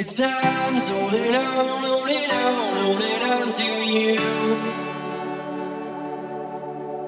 It's 0.00 0.16
time 0.16 0.80
holding 0.80 1.34
on, 1.34 1.82
holding 1.84 2.30
on, 2.30 2.76
holding 2.78 3.22
on 3.22 3.50
to 3.50 3.64
you. 3.64 4.14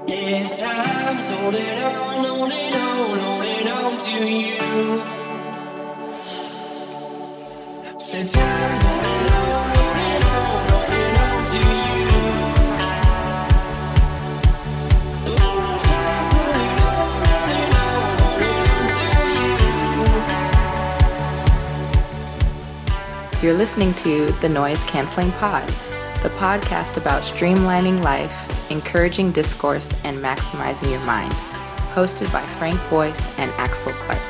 Yeah, 0.06 0.44
it's 0.44 0.60
time 0.60 1.16
holding 1.16 1.82
on, 1.84 2.22
holding 2.22 2.74
on, 2.74 3.18
holding 3.18 3.68
on 3.68 3.96
to 3.96 4.10
you. 4.28 5.02
Say 7.98 8.24
time's 8.24 9.01
You're 23.42 23.54
listening 23.54 23.92
to 23.94 24.30
the 24.40 24.48
Noise 24.48 24.84
Canceling 24.84 25.32
Pod, 25.32 25.68
the 26.22 26.28
podcast 26.38 26.96
about 26.96 27.24
streamlining 27.24 28.00
life, 28.00 28.70
encouraging 28.70 29.32
discourse, 29.32 29.92
and 30.04 30.16
maximizing 30.18 30.92
your 30.92 31.00
mind. 31.00 31.32
Hosted 31.92 32.32
by 32.32 32.42
Frank 32.60 32.78
Boyce 32.88 33.36
and 33.40 33.50
Axel 33.56 33.92
Clark. 33.94 34.20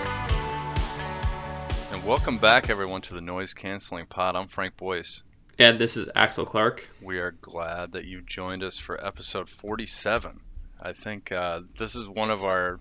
And 1.92 2.02
welcome 2.06 2.38
back, 2.38 2.70
everyone, 2.70 3.02
to 3.02 3.12
the 3.12 3.20
Noise 3.20 3.52
Canceling 3.52 4.06
Pod. 4.06 4.34
I'm 4.34 4.48
Frank 4.48 4.78
Boyce. 4.78 5.22
And 5.58 5.78
this 5.78 5.98
is 5.98 6.08
Axel 6.14 6.46
Clark. 6.46 6.88
We 7.02 7.18
are 7.18 7.32
glad 7.32 7.92
that 7.92 8.06
you 8.06 8.22
joined 8.22 8.62
us 8.62 8.78
for 8.78 9.04
episode 9.04 9.50
47. 9.50 10.40
I 10.80 10.94
think 10.94 11.30
uh, 11.30 11.60
this 11.76 11.96
is 11.96 12.08
one 12.08 12.30
of 12.30 12.42
our, 12.42 12.80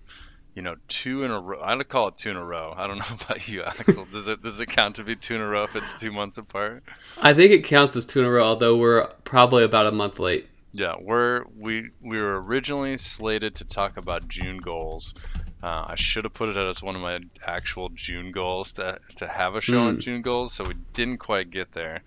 you 0.54 0.62
know, 0.62 0.76
two 0.88 1.24
in 1.24 1.30
a 1.30 1.40
row. 1.40 1.60
I'd 1.62 1.88
call 1.88 2.08
it 2.08 2.18
two 2.18 2.30
in 2.30 2.36
a 2.36 2.44
row. 2.44 2.74
I 2.76 2.86
don't 2.86 2.98
know 3.00 3.16
about 3.20 3.48
you, 3.48 3.62
Axel. 3.62 4.06
Does 4.06 4.28
it 4.28 4.42
does 4.42 4.60
it 4.60 4.66
count 4.66 4.96
to 4.96 5.04
be 5.04 5.16
two 5.16 5.34
in 5.34 5.40
a 5.40 5.46
row 5.48 5.64
if 5.64 5.76
it's 5.76 5.94
two 5.94 6.12
months 6.12 6.38
apart? 6.38 6.82
I 7.20 7.34
think 7.34 7.52
it 7.52 7.64
counts 7.64 7.96
as 7.96 8.04
two 8.06 8.20
in 8.20 8.26
a 8.26 8.30
row, 8.30 8.44
although 8.44 8.76
we're 8.76 9.06
probably 9.24 9.64
about 9.64 9.86
a 9.86 9.92
month 9.92 10.18
late. 10.18 10.48
Yeah, 10.72 10.94
we're 11.00 11.44
we 11.58 11.90
we 12.00 12.18
were 12.18 12.40
originally 12.42 12.96
slated 12.98 13.56
to 13.56 13.64
talk 13.64 13.96
about 13.98 14.28
June 14.28 14.56
goals. 14.58 15.14
Uh, 15.62 15.84
I 15.90 15.94
should 15.96 16.24
have 16.24 16.34
put 16.34 16.48
it 16.48 16.56
as 16.56 16.82
one 16.82 16.96
of 16.96 17.02
my 17.02 17.20
actual 17.46 17.90
June 17.90 18.32
goals 18.32 18.72
to 18.74 18.98
to 19.16 19.28
have 19.28 19.54
a 19.54 19.60
show 19.60 19.80
on 19.80 19.96
Mm. 19.98 20.00
June 20.00 20.22
goals, 20.22 20.52
so 20.54 20.64
we 20.66 20.74
didn't 20.92 21.18
quite 21.18 21.50
get 21.50 21.72
there. 21.72 22.02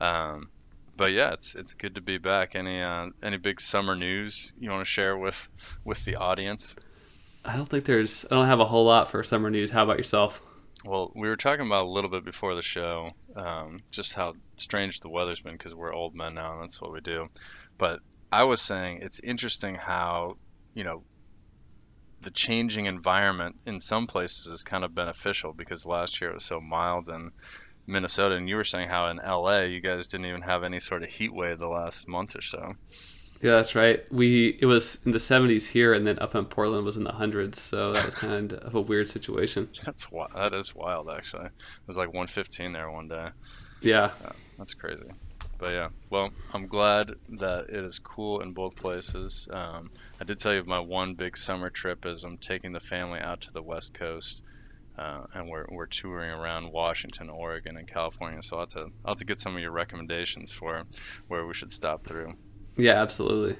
Um, 0.00 0.48
but 0.96 1.12
yeah, 1.12 1.34
it's 1.34 1.54
it's 1.54 1.74
good 1.74 1.96
to 1.96 2.00
be 2.00 2.16
back. 2.18 2.54
Any 2.54 2.80
uh, 2.82 3.08
any 3.22 3.36
big 3.36 3.60
summer 3.60 3.94
news 3.94 4.50
you 4.58 4.70
want 4.70 4.80
to 4.80 4.90
share 4.90 5.16
with 5.16 5.48
with 5.84 6.04
the 6.06 6.16
audience? 6.16 6.74
I 7.46 7.56
don't 7.56 7.68
think 7.68 7.84
there's. 7.84 8.24
I 8.24 8.34
don't 8.34 8.46
have 8.46 8.60
a 8.60 8.64
whole 8.64 8.84
lot 8.84 9.10
for 9.10 9.22
summer 9.22 9.50
news. 9.50 9.70
How 9.70 9.84
about 9.84 9.98
yourself? 9.98 10.42
Well, 10.84 11.12
we 11.14 11.28
were 11.28 11.36
talking 11.36 11.66
about 11.66 11.84
a 11.84 11.90
little 11.90 12.10
bit 12.10 12.24
before 12.24 12.54
the 12.54 12.62
show, 12.62 13.10
um, 13.34 13.80
just 13.90 14.12
how 14.12 14.34
strange 14.56 15.00
the 15.00 15.08
weather's 15.08 15.40
been 15.40 15.54
because 15.54 15.74
we're 15.74 15.94
old 15.94 16.14
men 16.14 16.34
now 16.34 16.52
and 16.52 16.62
that's 16.62 16.80
what 16.80 16.92
we 16.92 17.00
do. 17.00 17.28
But 17.78 18.00
I 18.30 18.44
was 18.44 18.60
saying 18.60 18.98
it's 19.02 19.20
interesting 19.20 19.74
how, 19.74 20.36
you 20.74 20.84
know, 20.84 21.02
the 22.20 22.30
changing 22.30 22.86
environment 22.86 23.56
in 23.66 23.80
some 23.80 24.06
places 24.06 24.46
is 24.46 24.62
kind 24.62 24.84
of 24.84 24.94
beneficial 24.94 25.52
because 25.52 25.86
last 25.86 26.20
year 26.20 26.30
it 26.30 26.34
was 26.34 26.44
so 26.44 26.60
mild 26.60 27.08
in 27.08 27.30
Minnesota, 27.86 28.34
and 28.34 28.48
you 28.48 28.56
were 28.56 28.64
saying 28.64 28.88
how 28.88 29.08
in 29.10 29.18
LA 29.18 29.60
you 29.60 29.80
guys 29.80 30.08
didn't 30.08 30.26
even 30.26 30.42
have 30.42 30.64
any 30.64 30.80
sort 30.80 31.02
of 31.02 31.08
heat 31.08 31.32
wave 31.32 31.58
the 31.58 31.68
last 31.68 32.08
month 32.08 32.34
or 32.36 32.42
so. 32.42 32.74
Yeah, 33.42 33.52
that's 33.52 33.74
right. 33.74 34.10
We 34.10 34.56
it 34.60 34.66
was 34.66 34.98
in 35.04 35.12
the 35.12 35.18
70s 35.18 35.66
here, 35.68 35.92
and 35.92 36.06
then 36.06 36.18
up 36.20 36.34
in 36.34 36.46
Portland 36.46 36.84
was 36.84 36.96
in 36.96 37.04
the 37.04 37.12
hundreds. 37.12 37.60
So 37.60 37.92
that 37.92 38.04
was 38.04 38.14
kind 38.14 38.52
of 38.54 38.74
a 38.74 38.80
weird 38.80 39.08
situation. 39.08 39.68
That's 39.84 40.04
wi- 40.04 40.28
that 40.34 40.54
is 40.54 40.74
wild 40.74 41.10
actually. 41.10 41.46
It 41.46 41.86
was 41.86 41.96
like 41.96 42.08
115 42.08 42.72
there 42.72 42.90
one 42.90 43.08
day. 43.08 43.28
Yeah, 43.82 44.10
That's 44.58 44.74
crazy. 44.74 45.04
But 45.58 45.72
yeah, 45.72 45.88
well, 46.10 46.30
I'm 46.52 46.66
glad 46.66 47.14
that 47.38 47.70
it 47.70 47.84
is 47.84 47.98
cool 47.98 48.40
in 48.40 48.52
both 48.52 48.76
places. 48.76 49.48
Um, 49.50 49.90
I 50.20 50.24
did 50.24 50.38
tell 50.38 50.52
you 50.54 50.64
my 50.64 50.80
one 50.80 51.14
big 51.14 51.36
summer 51.36 51.70
trip 51.70 52.04
is 52.04 52.24
I'm 52.24 52.36
taking 52.38 52.72
the 52.72 52.80
family 52.80 53.20
out 53.20 53.42
to 53.42 53.52
the 53.52 53.62
West 53.62 53.94
Coast, 53.94 54.42
uh, 54.98 55.24
and 55.34 55.48
we're 55.48 55.66
we're 55.70 55.86
touring 55.86 56.30
around 56.30 56.72
Washington, 56.72 57.30
Oregon, 57.30 57.76
and 57.76 57.86
California. 57.88 58.42
So 58.42 58.56
I'll 58.56 58.62
have 58.62 58.68
to 58.70 58.80
I'll 59.04 59.12
have 59.12 59.18
to 59.18 59.24
get 59.24 59.40
some 59.40 59.54
of 59.54 59.62
your 59.62 59.70
recommendations 59.72 60.52
for 60.52 60.84
where 61.28 61.46
we 61.46 61.54
should 61.54 61.72
stop 61.72 62.04
through. 62.04 62.34
Yeah, 62.76 63.00
absolutely. 63.02 63.56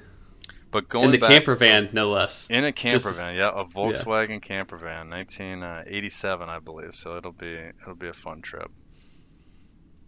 But 0.69 0.89
going 0.89 1.05
In 1.05 1.11
the 1.11 1.17
back, 1.17 1.31
camper 1.31 1.55
van, 1.55 1.89
no 1.93 2.11
less. 2.11 2.47
in 2.49 2.63
a 2.65 2.71
camper 2.71 2.99
Just- 2.99 3.19
van, 3.19 3.35
yeah, 3.35 3.49
a 3.49 3.63
Volkswagen 3.65 4.41
camper 4.41 4.77
van, 4.77 5.09
1987, 5.09 6.49
I 6.49 6.59
believe. 6.59 6.93
So 6.93 7.17
it'll 7.17 7.31
be 7.31 7.57
it'll 7.81 7.95
be 7.95 8.09
a 8.09 8.13
fun 8.13 8.41
trip. 8.41 8.69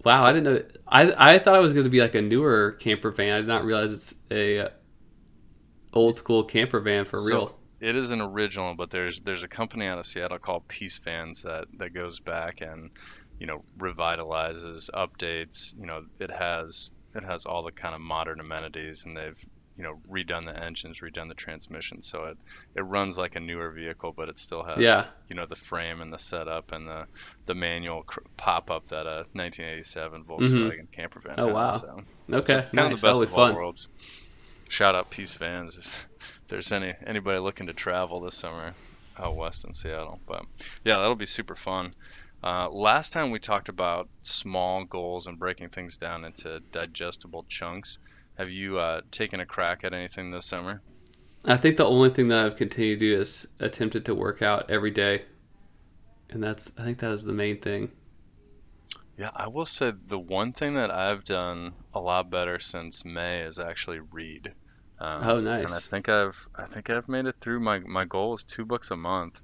Wow, 0.04 0.20
I 0.20 0.34
didn't 0.34 0.44
know. 0.44 0.64
I 0.88 1.34
I 1.36 1.40
thought 1.40 1.56
it 1.56 1.62
was 1.62 1.74
going 1.74 1.86
to 1.86 1.90
be 1.90 2.02
like 2.02 2.16
a 2.16 2.22
newer 2.22 2.74
camper 2.74 3.12
van. 3.12 3.34
I 3.34 3.38
did 3.38 3.48
not 3.48 3.64
realize 3.64 3.92
it's 3.92 4.14
a 4.32 4.60
uh, 4.60 4.70
old 5.94 6.16
school 6.16 6.44
camper 6.44 6.80
van 6.80 7.06
for 7.06 7.18
So, 7.18 7.26
real. 7.36 7.60
It 7.80 7.96
is 7.96 8.12
an 8.12 8.20
original, 8.22 8.76
but 8.76 8.92
there's 8.92 9.22
there's 9.22 9.44
a 9.44 9.48
company 9.48 9.86
out 9.88 9.98
of 9.98 10.06
Seattle 10.06 10.40
called 10.40 10.68
Peace 10.68 10.98
Vans 10.98 11.44
that 11.44 11.66
that 11.78 11.94
goes 11.94 12.20
back 12.20 12.60
and 12.62 12.92
you 13.40 13.48
know 13.48 13.60
revitalizes, 13.78 14.90
updates. 14.92 15.74
You 15.80 15.86
know, 15.86 16.06
it 16.20 16.30
has 16.32 16.94
it 17.16 17.24
has 17.24 17.46
all 17.46 17.64
the 17.64 17.72
kind 17.72 17.96
of 17.96 18.02
modern 18.02 18.40
amenities, 18.40 19.06
and 19.06 19.16
they've 19.18 19.38
you 19.78 19.84
know 19.84 20.00
redone 20.12 20.46
the 20.46 20.58
engines, 20.62 21.00
redone 21.00 21.30
the 21.30 21.34
transmission, 21.36 22.02
so 22.02 22.26
it 22.26 22.38
it 22.76 22.82
runs 22.82 23.18
like 23.18 23.36
a 23.36 23.40
newer 23.40 23.72
vehicle, 23.72 24.12
but 24.12 24.28
it 24.30 24.38
still 24.38 24.64
has 24.64 24.78
Yeah. 24.80 25.06
you 25.30 25.36
know 25.36 25.46
the 25.46 25.56
frame 25.56 26.02
and 26.02 26.12
the 26.12 26.20
setup 26.20 26.72
and 26.74 26.88
the 26.88 27.06
the 27.46 27.56
manual 27.56 28.04
cr- 28.04 28.20
pop 28.38 28.70
up 28.72 28.88
that 28.90 29.06
a 29.08 29.26
1987 29.34 30.24
mm-hmm. 30.24 30.32
Volkswagen 30.32 30.92
camper 30.92 31.20
van. 31.22 31.36
Oh, 31.40 31.48
has, 31.48 31.54
wow. 31.56 31.70
so 31.70 32.04
Okay, 32.36 32.54
kind 32.54 32.66
of 32.66 32.74
nice. 32.74 32.96
the 33.02 33.08
That'll 33.08 33.20
best 33.22 33.30
be 33.30 33.34
of 33.34 33.40
all 33.40 33.48
fun. 33.48 33.56
worlds. 33.56 33.88
Shout 34.70 34.96
out 34.96 35.10
Peace 35.10 35.34
Vans 35.34 35.78
if, 35.78 35.86
if 35.88 36.48
there's 36.48 36.72
any 36.72 36.94
anybody 37.08 37.40
looking 37.40 37.68
to 37.68 37.74
travel 37.74 38.20
this 38.20 38.36
summer 38.36 38.74
out 39.18 39.36
west 39.36 39.66
in 39.66 39.74
Seattle. 39.74 40.20
But 40.28 40.46
yeah, 40.84 40.98
that'll 40.98 41.16
be 41.16 41.26
super 41.26 41.56
fun. 41.56 41.92
Uh, 42.44 42.70
last 42.70 43.14
time 43.14 43.32
we 43.32 43.40
talked 43.40 43.70
about 43.70 44.10
small 44.24 44.84
goals 44.86 45.28
and 45.28 45.40
breaking 45.40 45.70
things 45.70 45.98
down 45.98 46.26
into 46.26 46.60
digestible 46.72 47.46
chunks. 47.50 48.00
Have 48.38 48.50
you 48.50 48.78
uh, 48.78 49.02
taken 49.12 49.40
a 49.40 49.46
crack 49.46 49.84
at 49.86 49.94
anything 49.94 50.32
this 50.32 50.46
summer? 50.48 50.84
I 51.44 51.58
think 51.58 51.76
the 51.76 51.86
only 51.86 52.10
thing 52.12 52.30
that 52.30 52.40
I've 52.46 52.56
continued 52.56 53.00
to 53.00 53.14
do 53.14 53.20
is 53.22 53.46
attempted 53.60 54.06
to 54.06 54.16
work 54.16 54.42
out 54.42 54.70
every 54.72 54.92
day, 54.92 55.26
and 56.30 56.42
that's 56.44 56.72
I 56.78 56.84
think 56.84 57.00
that 57.00 57.12
is 57.12 57.24
the 57.24 57.34
main 57.34 57.60
thing. 57.60 57.92
Yeah, 59.18 59.30
I 59.36 59.48
will 59.50 59.68
say 59.68 59.92
the 59.92 60.18
one 60.18 60.52
thing 60.54 60.74
that 60.74 60.90
I've 60.90 61.24
done 61.24 61.76
a 61.94 62.00
lot 62.00 62.32
better 62.32 62.58
since 62.60 63.06
May 63.06 63.42
is 63.44 63.60
actually 63.60 64.00
read. 64.00 64.56
Um, 64.98 65.30
Oh, 65.30 65.40
And 65.62 65.74
I 65.76 65.80
nice. 65.80 65.80
think 65.80 66.10
I've 66.10 66.48
I 66.56 66.66
think 66.66 66.90
I've 66.90 67.08
made 67.08 67.28
it 67.28 67.36
through 67.40 67.60
my 67.60 67.78
my 67.80 68.06
goal 68.06 68.34
is 68.34 68.44
two 68.44 68.66
books 68.66 68.90
a 68.90 68.98
month, 68.98 69.40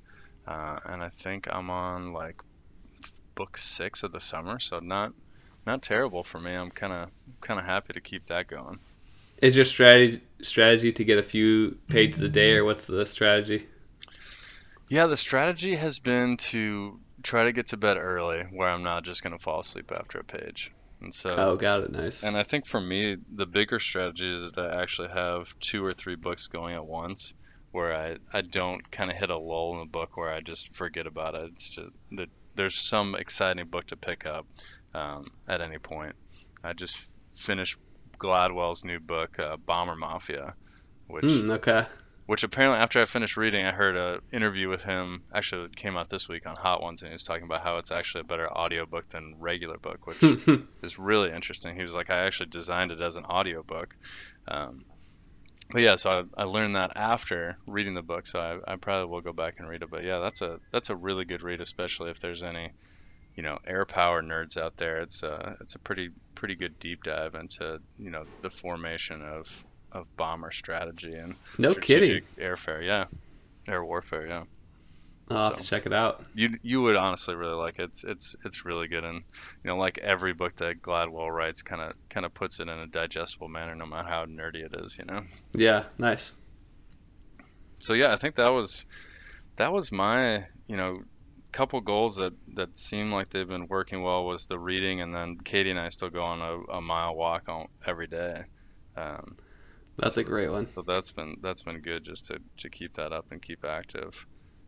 uh, 0.47 0.79
and 0.85 1.03
I 1.03 1.09
think 1.09 1.47
I'm 1.51 1.69
on 1.69 2.11
like 2.11 2.37
book 3.35 3.57
six 3.57 4.03
of 4.03 4.11
the 4.11 4.19
summer, 4.19 4.59
so 4.59 4.79
not 4.79 5.13
not 5.67 5.81
terrible 5.81 6.23
for 6.23 6.39
me. 6.39 6.53
I'm 6.53 6.71
kind 6.71 6.93
of 6.93 7.09
kind 7.41 7.59
of 7.59 7.65
happy 7.65 7.93
to 7.93 8.01
keep 8.01 8.27
that 8.27 8.47
going. 8.47 8.79
Is 9.41 9.55
your 9.55 9.65
strategy 9.65 10.21
strategy 10.41 10.91
to 10.93 11.03
get 11.03 11.17
a 11.17 11.23
few 11.23 11.77
pages 11.87 12.21
a 12.21 12.29
day, 12.29 12.53
or 12.53 12.65
what's 12.65 12.85
the 12.85 13.05
strategy? 13.05 13.67
Yeah, 14.87 15.07
the 15.07 15.17
strategy 15.17 15.75
has 15.75 15.99
been 15.99 16.37
to 16.37 16.99
try 17.23 17.45
to 17.45 17.51
get 17.51 17.67
to 17.67 17.77
bed 17.77 17.97
early, 17.97 18.43
where 18.51 18.69
I'm 18.69 18.83
not 18.83 19.03
just 19.03 19.23
gonna 19.23 19.39
fall 19.39 19.59
asleep 19.59 19.91
after 19.91 20.19
a 20.19 20.23
page, 20.23 20.71
and 21.01 21.13
so. 21.13 21.35
Oh, 21.35 21.55
got 21.55 21.81
it. 21.81 21.91
Nice. 21.91 22.23
And 22.23 22.37
I 22.37 22.43
think 22.43 22.65
for 22.65 22.79
me, 22.79 23.17
the 23.33 23.45
bigger 23.45 23.79
strategy 23.79 24.33
is 24.33 24.51
that 24.53 24.77
I 24.77 24.81
actually 24.81 25.09
have 25.09 25.57
two 25.59 25.83
or 25.83 25.93
three 25.93 26.15
books 26.15 26.47
going 26.47 26.75
at 26.75 26.85
once, 26.85 27.33
where 27.71 27.93
I, 27.93 28.17
I 28.31 28.41
don't 28.41 28.89
kind 28.91 29.11
of 29.11 29.17
hit 29.17 29.29
a 29.29 29.37
lull 29.37 29.73
in 29.73 29.79
the 29.79 29.91
book 29.91 30.15
where 30.15 30.31
I 30.31 30.39
just 30.39 30.73
forget 30.73 31.07
about 31.07 31.35
it. 31.35 31.51
It's 31.55 31.69
just 31.71 31.91
that 32.13 32.29
there's 32.55 32.75
some 32.79 33.15
exciting 33.15 33.67
book 33.67 33.87
to 33.87 33.95
pick 33.97 34.25
up 34.25 34.45
um, 34.93 35.27
at 35.47 35.61
any 35.61 35.77
point. 35.77 36.15
I 36.63 36.73
just 36.73 37.05
finished 37.37 37.77
Gladwell's 38.17 38.83
new 38.83 38.99
book, 38.99 39.37
uh, 39.39 39.57
Bomber 39.57 39.95
Mafia, 39.95 40.53
which 41.07 41.31
Hmm, 41.31 41.51
okay. 41.51 41.85
which 42.25 42.43
apparently 42.43 42.79
after 42.79 43.01
I 43.01 43.05
finished 43.05 43.37
reading, 43.37 43.65
I 43.65 43.71
heard 43.71 43.95
an 43.95 44.21
interview 44.31 44.69
with 44.69 44.81
him. 44.83 45.23
Actually, 45.33 45.65
it 45.65 45.75
came 45.75 45.97
out 45.97 46.09
this 46.09 46.27
week 46.29 46.47
on 46.47 46.55
Hot 46.55 46.81
Ones, 46.81 47.01
and 47.01 47.09
he 47.09 47.13
was 47.13 47.23
talking 47.23 47.43
about 47.43 47.61
how 47.61 47.77
it's 47.77 47.91
actually 47.91 48.21
a 48.21 48.23
better 48.25 48.49
audiobook 48.51 49.09
than 49.09 49.35
regular 49.39 49.77
book, 49.77 50.07
which 50.07 50.23
is 50.81 50.97
really 50.97 51.31
interesting. 51.31 51.75
He 51.75 51.81
was 51.81 51.93
like, 51.93 52.09
I 52.09 52.25
actually 52.25 52.49
designed 52.49 52.91
it 52.91 53.01
as 53.01 53.15
an 53.17 53.25
audiobook. 53.25 53.95
Um, 54.47 54.85
but 55.71 55.81
yeah, 55.81 55.95
so 55.95 56.09
I, 56.37 56.41
I 56.41 56.45
learned 56.45 56.75
that 56.75 56.91
after 56.95 57.57
reading 57.67 57.93
the 57.95 58.01
book, 58.01 58.27
so 58.27 58.39
I, 58.39 58.73
I 58.73 58.75
probably 58.75 59.09
will 59.11 59.21
go 59.21 59.33
back 59.33 59.55
and 59.59 59.67
read 59.67 59.81
it. 59.83 59.89
But 59.89 60.03
yeah, 60.03 60.19
that's 60.19 60.41
a 60.41 60.59
that's 60.71 60.89
a 60.89 60.95
really 60.95 61.25
good 61.25 61.41
read, 61.41 61.61
especially 61.61 62.11
if 62.11 62.19
there's 62.19 62.43
any, 62.43 62.71
you 63.35 63.43
know, 63.43 63.57
air 63.67 63.85
power 63.85 64.21
nerds 64.21 64.57
out 64.57 64.77
there. 64.77 65.01
It's 65.01 65.23
a 65.23 65.55
it's 65.61 65.75
a 65.75 65.79
pretty 65.79 66.09
pretty 66.35 66.55
good 66.55 66.77
deep 66.79 67.03
dive 67.03 67.35
into 67.35 67.79
you 67.97 68.11
know 68.11 68.25
the 68.41 68.49
formation 68.49 69.21
of 69.21 69.47
of 69.91 70.05
bomber 70.17 70.51
strategy 70.51 71.13
and 71.13 71.35
No 71.57 71.71
strategic 71.71 72.25
kidding. 72.35 72.45
airfare. 72.45 72.85
Yeah, 72.85 73.05
air 73.67 73.83
warfare. 73.83 74.27
Yeah. 74.27 74.43
I'll 75.29 75.45
have 75.45 75.57
to 75.57 75.63
check 75.63 75.85
it 75.85 75.93
out. 75.93 76.23
You 76.35 76.57
you 76.61 76.81
would 76.83 76.95
honestly 76.95 77.35
really 77.35 77.55
like 77.55 77.79
it. 77.79 77.83
It's 77.85 78.03
it's 78.03 78.35
it's 78.45 78.63
really 78.65 78.87
good, 78.87 79.03
and 79.03 79.17
you 79.17 79.67
know, 79.69 79.77
like 79.77 79.97
every 79.97 80.33
book 80.33 80.55
that 80.57 80.81
Gladwell 80.81 81.33
writes, 81.35 81.61
kind 81.63 81.81
of 81.81 81.93
kind 82.09 82.25
of 82.25 82.33
puts 82.33 82.59
it 82.59 82.63
in 82.69 82.79
a 82.79 82.87
digestible 82.87 83.47
manner, 83.47 83.73
no 83.75 83.85
matter 83.87 84.07
how 84.07 84.25
nerdy 84.25 84.63
it 84.65 84.75
is. 84.83 84.97
You 84.99 85.05
know. 85.05 85.21
Yeah, 85.53 85.85
nice. 85.97 86.33
So 87.79 87.93
yeah, 87.93 88.13
I 88.13 88.17
think 88.17 88.35
that 88.35 88.49
was 88.49 88.85
that 89.57 89.71
was 89.73 89.91
my 89.91 90.45
you 90.67 90.77
know 90.77 91.01
couple 91.51 91.79
goals 91.81 92.17
that 92.17 92.33
that 92.55 92.77
seem 92.77 93.11
like 93.11 93.29
they've 93.29 93.47
been 93.47 93.67
working 93.67 94.03
well 94.03 94.25
was 94.25 94.45
the 94.47 94.59
reading, 94.59 95.01
and 95.01 95.13
then 95.15 95.37
Katie 95.37 95.71
and 95.71 95.79
I 95.79 95.89
still 95.89 96.09
go 96.09 96.23
on 96.23 96.41
a, 96.41 96.73
a 96.77 96.81
mile 96.81 97.15
walk 97.15 97.49
on 97.49 97.67
every 97.85 98.07
day. 98.07 98.43
Um, 98.97 99.37
That's 99.97 100.17
a 100.17 100.23
great 100.23 100.49
one. 100.51 100.67
so 100.75 100.81
that's 100.81 101.11
been 101.11 101.37
that's 101.41 101.63
been 101.63 101.79
good 101.81 102.03
just 102.03 102.25
to, 102.27 102.39
to 102.57 102.69
keep 102.69 102.93
that 102.95 103.13
up 103.13 103.25
and 103.31 103.41
keep 103.41 103.63
active. 103.65 104.25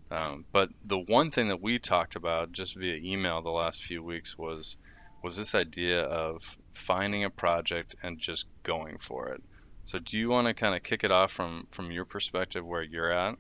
Um, 0.10 0.46
but 0.52 0.70
the 0.86 1.00
one 1.00 1.32
thing 1.32 1.50
that 1.50 1.62
we 1.62 1.80
talked 1.80 2.16
about 2.16 2.52
just 2.52 2.76
via 2.76 2.96
email 2.96 3.42
the 3.42 3.50
last 3.50 3.84
few 3.84 4.02
weeks 4.02 4.38
was 4.38 4.78
was 5.24 5.36
this 5.36 5.56
idea 5.56 6.04
of 6.04 6.58
finding 6.74 7.24
a 7.24 7.30
project 7.30 7.96
and 8.04 8.20
just 8.20 8.46
going 8.64 8.98
for 8.98 9.30
it. 9.30 9.44
So 9.84 10.00
do 10.00 10.18
you 10.18 10.30
want 10.30 10.48
to 10.48 10.54
kind 10.54 10.76
of 10.76 10.84
kick 10.84 11.04
it 11.04 11.12
off 11.12 11.32
from 11.32 11.68
from 11.70 11.92
your 11.92 12.06
perspective 12.06 12.66
where 12.66 12.84
you're 12.84 13.12
at? 13.12 13.36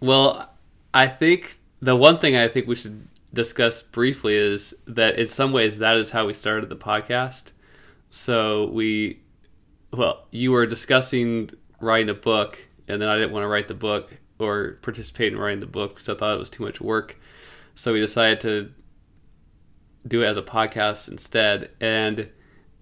Well, 0.00 0.50
I 0.92 1.08
think 1.08 1.58
the 1.80 1.96
one 1.96 2.18
thing 2.18 2.36
I 2.36 2.48
think 2.48 2.66
we 2.66 2.76
should 2.76 3.08
discuss 3.32 3.82
briefly 3.82 4.34
is 4.34 4.74
that 4.86 5.18
in 5.18 5.26
some 5.26 5.52
ways 5.52 5.78
that 5.78 5.96
is 5.96 6.10
how 6.10 6.26
we 6.26 6.32
started 6.32 6.68
the 6.68 6.76
podcast. 6.76 7.52
So 8.10 8.66
we, 8.66 9.20
well, 9.92 10.26
you 10.30 10.52
were 10.52 10.66
discussing 10.66 11.50
writing 11.80 12.10
a 12.10 12.14
book, 12.14 12.58
and 12.86 13.02
then 13.02 13.08
I 13.08 13.16
didn't 13.16 13.32
want 13.32 13.42
to 13.42 13.48
write 13.48 13.66
the 13.66 13.74
book 13.74 14.16
or 14.38 14.78
participate 14.82 15.32
in 15.32 15.38
writing 15.38 15.60
the 15.60 15.66
book 15.66 15.94
because 15.94 16.08
I 16.08 16.14
thought 16.14 16.34
it 16.34 16.38
was 16.38 16.50
too 16.50 16.64
much 16.64 16.80
work. 16.80 17.18
So 17.74 17.92
we 17.92 18.00
decided 18.00 18.40
to 18.40 18.70
do 20.06 20.22
it 20.22 20.26
as 20.26 20.36
a 20.36 20.42
podcast 20.42 21.08
instead. 21.08 21.70
And 21.80 22.30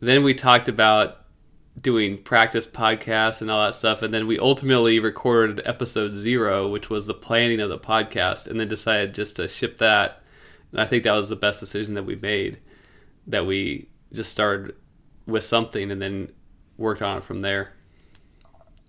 then 0.00 0.22
we 0.22 0.34
talked 0.34 0.68
about 0.68 1.18
doing 1.80 2.22
practice 2.22 2.66
podcasts 2.66 3.40
and 3.40 3.50
all 3.50 3.64
that 3.64 3.74
stuff. 3.74 4.02
And 4.02 4.12
then 4.12 4.26
we 4.26 4.38
ultimately 4.38 4.98
recorded 4.98 5.62
episode 5.64 6.14
zero, 6.14 6.68
which 6.68 6.90
was 6.90 7.06
the 7.06 7.14
planning 7.14 7.60
of 7.60 7.70
the 7.70 7.78
podcast, 7.78 8.46
and 8.46 8.58
then 8.60 8.68
decided 8.68 9.14
just 9.14 9.36
to 9.36 9.48
ship 9.48 9.78
that. 9.78 10.22
And 10.70 10.80
I 10.80 10.86
think 10.86 11.04
that 11.04 11.12
was 11.12 11.28
the 11.28 11.36
best 11.36 11.60
decision 11.60 11.94
that 11.94 12.04
we 12.04 12.16
made. 12.16 12.58
That 13.26 13.46
we 13.46 13.88
just 14.12 14.30
started 14.30 14.74
with 15.26 15.44
something 15.44 15.90
and 15.90 16.02
then 16.02 16.32
worked 16.76 17.02
on 17.02 17.18
it 17.18 17.24
from 17.24 17.40
there. 17.40 17.72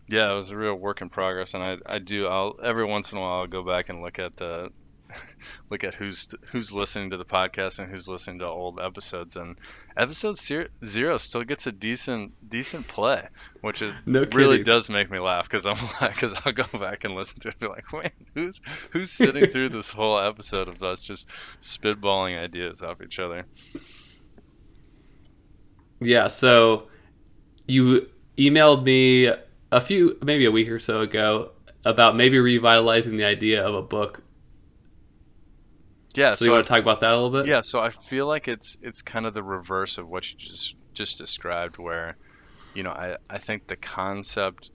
Yeah, 0.09 0.31
it 0.31 0.35
was 0.35 0.51
a 0.51 0.57
real 0.57 0.75
work 0.75 1.01
in 1.01 1.09
progress, 1.09 1.53
and 1.53 1.63
I, 1.63 1.77
I 1.85 2.00
do 2.00 2.27
I'll 2.27 2.59
every 2.61 2.85
once 2.85 3.11
in 3.11 3.17
a 3.17 3.21
while 3.21 3.41
I'll 3.41 3.47
go 3.47 3.63
back 3.63 3.89
and 3.89 4.01
look 4.01 4.19
at 4.19 4.35
the 4.35 4.71
look 5.69 5.83
at 5.83 5.94
who's 5.94 6.27
who's 6.47 6.71
listening 6.71 7.11
to 7.11 7.17
the 7.17 7.25
podcast 7.25 7.79
and 7.79 7.89
who's 7.89 8.07
listening 8.07 8.39
to 8.39 8.45
old 8.45 8.79
episodes, 8.79 9.35
and 9.38 9.57
episode 9.95 10.38
zero 10.38 11.17
still 11.17 11.44
gets 11.44 11.67
a 11.67 11.71
decent 11.71 12.33
decent 12.50 12.88
play, 12.88 13.27
which 13.61 13.81
is 13.81 13.94
No 14.05 14.25
really 14.33 14.63
does 14.63 14.89
make 14.89 15.09
me 15.09 15.19
laugh 15.19 15.50
because 15.50 15.65
I'm 15.65 15.77
because 16.09 16.33
I'll 16.45 16.53
go 16.53 16.65
back 16.77 17.03
and 17.03 17.15
listen 17.15 17.39
to 17.41 17.50
it 17.50 17.55
and 17.59 17.61
be 17.61 17.67
like, 17.67 17.91
wait, 17.91 18.11
who's 18.33 18.61
who's 18.91 19.11
sitting 19.11 19.50
through 19.50 19.69
this 19.69 19.89
whole 19.91 20.19
episode 20.19 20.67
of 20.67 20.81
us 20.83 21.01
just 21.01 21.29
spitballing 21.61 22.41
ideas 22.41 22.81
off 22.81 23.01
each 23.01 23.19
other? 23.19 23.45
Yeah, 26.00 26.27
so 26.27 26.89
you 27.67 28.09
emailed 28.38 28.83
me 28.83 29.31
a 29.74 29.81
few, 29.81 30.18
maybe 30.22 30.46
a 30.46 30.52
week 30.52 30.70
or 30.70 30.80
so 30.80 31.02
ago, 31.02 31.52
about 31.86 32.16
maybe 32.16 32.40
revitalizing 32.40 33.18
the 33.18 33.25
idea 33.25 33.66
of 33.66 33.75
a 33.75 33.81
book. 33.81 34.22
Yeah, 36.16 36.36
So, 36.36 36.46
you 36.46 36.52
I 36.52 36.56
want 36.56 36.66
to 36.66 36.70
talk 36.70 36.81
about 36.81 37.00
that 37.00 37.12
a 37.12 37.16
little 37.16 37.31
bit? 37.31 37.48
Yeah, 37.48 37.62
so 37.62 37.80
I 37.80 37.90
feel 37.90 38.28
like 38.28 38.48
it's 38.48 38.78
it's 38.81 39.02
kind 39.02 39.25
of 39.25 39.34
the 39.34 39.44
reverse 39.44 39.98
of 39.98 40.08
what 40.08 40.30
you 40.31 40.38
just 40.38 40.75
just 40.94 41.18
described 41.18 41.78
where 41.78 42.18
you 42.75 42.84
know, 42.84 42.92
I 42.92 43.18
I 43.30 43.40
think 43.40 43.68
the 43.68 43.75
concept 43.75 44.72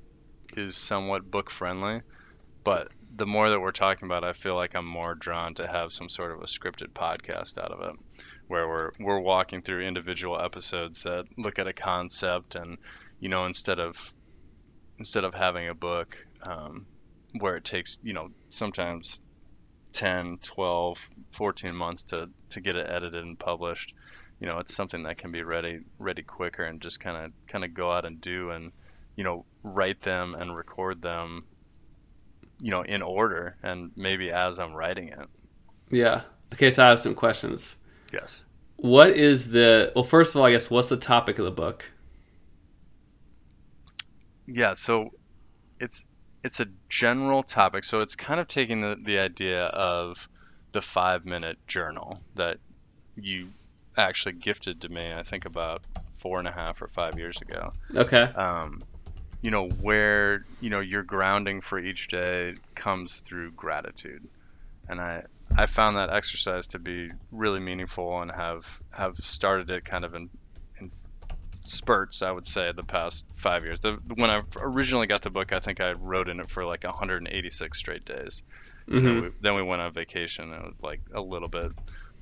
is 0.56 0.76
somewhat 0.76 1.30
book 1.30 1.50
friendly, 1.50 2.02
but 2.64 2.88
the 3.16 3.26
more 3.26 3.48
that 3.50 3.60
we're 3.60 3.72
talking 3.72 4.06
about, 4.06 4.24
I 4.24 4.32
feel 4.32 4.54
like 4.54 4.74
I'm 4.74 4.86
more 4.86 5.14
drawn 5.14 5.54
to 5.54 5.66
have 5.66 5.92
some 5.92 6.08
sort 6.08 6.32
of 6.32 6.40
a 6.40 6.46
scripted 6.46 6.88
podcast 6.92 7.58
out 7.58 7.72
of 7.72 7.80
it 7.88 7.96
where 8.48 8.66
we're 8.66 8.90
we're 8.98 9.20
walking 9.20 9.62
through 9.62 9.86
individual 9.86 10.40
episodes 10.40 11.04
that 11.04 11.26
look 11.36 11.58
at 11.58 11.68
a 11.68 11.72
concept 11.72 12.56
and 12.56 12.78
you 13.20 13.28
know, 13.28 13.46
instead 13.46 13.78
of 13.80 14.12
instead 14.98 15.24
of 15.24 15.34
having 15.34 15.68
a 15.68 15.74
book 15.74 16.16
um, 16.42 16.86
where 17.38 17.56
it 17.56 17.64
takes, 17.64 17.98
you 18.02 18.12
know, 18.12 18.30
sometimes 18.50 19.20
10, 19.92 20.38
12, 20.42 21.10
14 21.32 21.76
months 21.76 22.02
to, 22.04 22.28
to 22.50 22.60
get 22.60 22.76
it 22.76 22.88
edited 22.88 23.22
and 23.22 23.38
published. 23.38 23.94
You 24.40 24.46
know, 24.46 24.58
it's 24.58 24.74
something 24.74 25.02
that 25.02 25.18
can 25.18 25.32
be 25.32 25.42
ready 25.42 25.80
ready 25.98 26.22
quicker 26.22 26.64
and 26.64 26.80
just 26.80 27.00
kind 27.00 27.16
of 27.16 27.32
kind 27.48 27.64
of 27.64 27.74
go 27.74 27.90
out 27.90 28.04
and 28.04 28.20
do 28.20 28.50
and 28.50 28.70
you 29.16 29.24
know 29.24 29.44
write 29.64 30.00
them 30.02 30.36
and 30.36 30.56
record 30.56 31.02
them. 31.02 31.44
You 32.60 32.70
know, 32.70 32.82
in 32.82 33.02
order 33.02 33.56
and 33.64 33.90
maybe 33.96 34.30
as 34.30 34.60
I'm 34.60 34.74
writing 34.74 35.08
it. 35.08 35.28
Yeah. 35.90 36.22
Okay, 36.54 36.70
so 36.70 36.84
I 36.84 36.88
have 36.88 37.00
some 37.00 37.14
questions. 37.14 37.76
Yes. 38.12 38.46
What 38.76 39.10
is 39.10 39.50
the, 39.50 39.92
well, 39.94 40.04
first 40.04 40.34
of 40.34 40.40
all, 40.40 40.46
I 40.46 40.52
guess, 40.52 40.70
what's 40.70 40.88
the 40.88 40.96
topic 40.96 41.38
of 41.38 41.44
the 41.44 41.50
book? 41.50 41.90
Yeah, 44.48 44.72
so 44.72 45.10
it's 45.78 46.04
it's 46.42 46.60
a 46.60 46.66
general 46.88 47.42
topic. 47.42 47.84
So 47.84 48.00
it's 48.00 48.14
kind 48.14 48.40
of 48.40 48.48
taking 48.48 48.80
the, 48.80 48.96
the 49.00 49.18
idea 49.18 49.64
of 49.64 50.28
the 50.72 50.80
five 50.82 51.24
minute 51.24 51.58
journal 51.66 52.20
that 52.34 52.58
you 53.16 53.48
actually 53.96 54.34
gifted 54.34 54.80
to 54.82 54.88
me, 54.88 55.12
I 55.12 55.22
think 55.22 55.44
about 55.44 55.82
four 56.16 56.38
and 56.38 56.48
a 56.48 56.52
half 56.52 56.80
or 56.80 56.88
five 56.88 57.18
years 57.18 57.40
ago. 57.40 57.72
Okay. 57.94 58.22
Um, 58.22 58.82
you 59.42 59.50
know, 59.50 59.68
where, 59.68 60.44
you 60.60 60.70
know, 60.70 60.80
your 60.80 61.02
grounding 61.02 61.60
for 61.60 61.78
each 61.78 62.08
day 62.08 62.54
comes 62.74 63.20
through 63.20 63.52
gratitude. 63.52 64.26
And 64.88 65.00
I, 65.00 65.24
I 65.56 65.66
found 65.66 65.96
that 65.96 66.10
exercise 66.10 66.66
to 66.68 66.78
be 66.78 67.10
really 67.30 67.60
meaningful 67.60 68.20
and 68.20 68.30
have, 68.30 68.80
have 68.90 69.16
started 69.16 69.70
it 69.70 69.84
kind 69.84 70.04
of 70.04 70.14
in, 70.14 70.22
in 70.22 70.28
spurts, 71.68 72.22
I 72.22 72.30
would 72.32 72.46
say, 72.46 72.72
the 72.72 72.84
past 72.84 73.26
five 73.36 73.64
years. 73.64 73.80
The, 73.80 73.98
when 74.16 74.30
I 74.30 74.42
originally 74.56 75.06
got 75.06 75.22
the 75.22 75.30
book, 75.30 75.52
I 75.52 75.60
think 75.60 75.80
I 75.80 75.92
wrote 75.92 76.28
in 76.28 76.40
it 76.40 76.50
for 76.50 76.64
like 76.66 76.84
186 76.84 77.78
straight 77.78 78.04
days. 78.04 78.42
hmm 78.90 78.98
Then, 79.02 79.20
we, 79.20 79.30
then 79.40 79.54
we 79.56 79.62
went 79.62 79.82
on 79.82 79.92
vacation 79.92 80.52
and 80.52 80.64
it 80.64 80.66
was 80.66 80.76
like 80.80 81.02
a 81.14 81.20
little 81.22 81.48
bit 81.48 81.72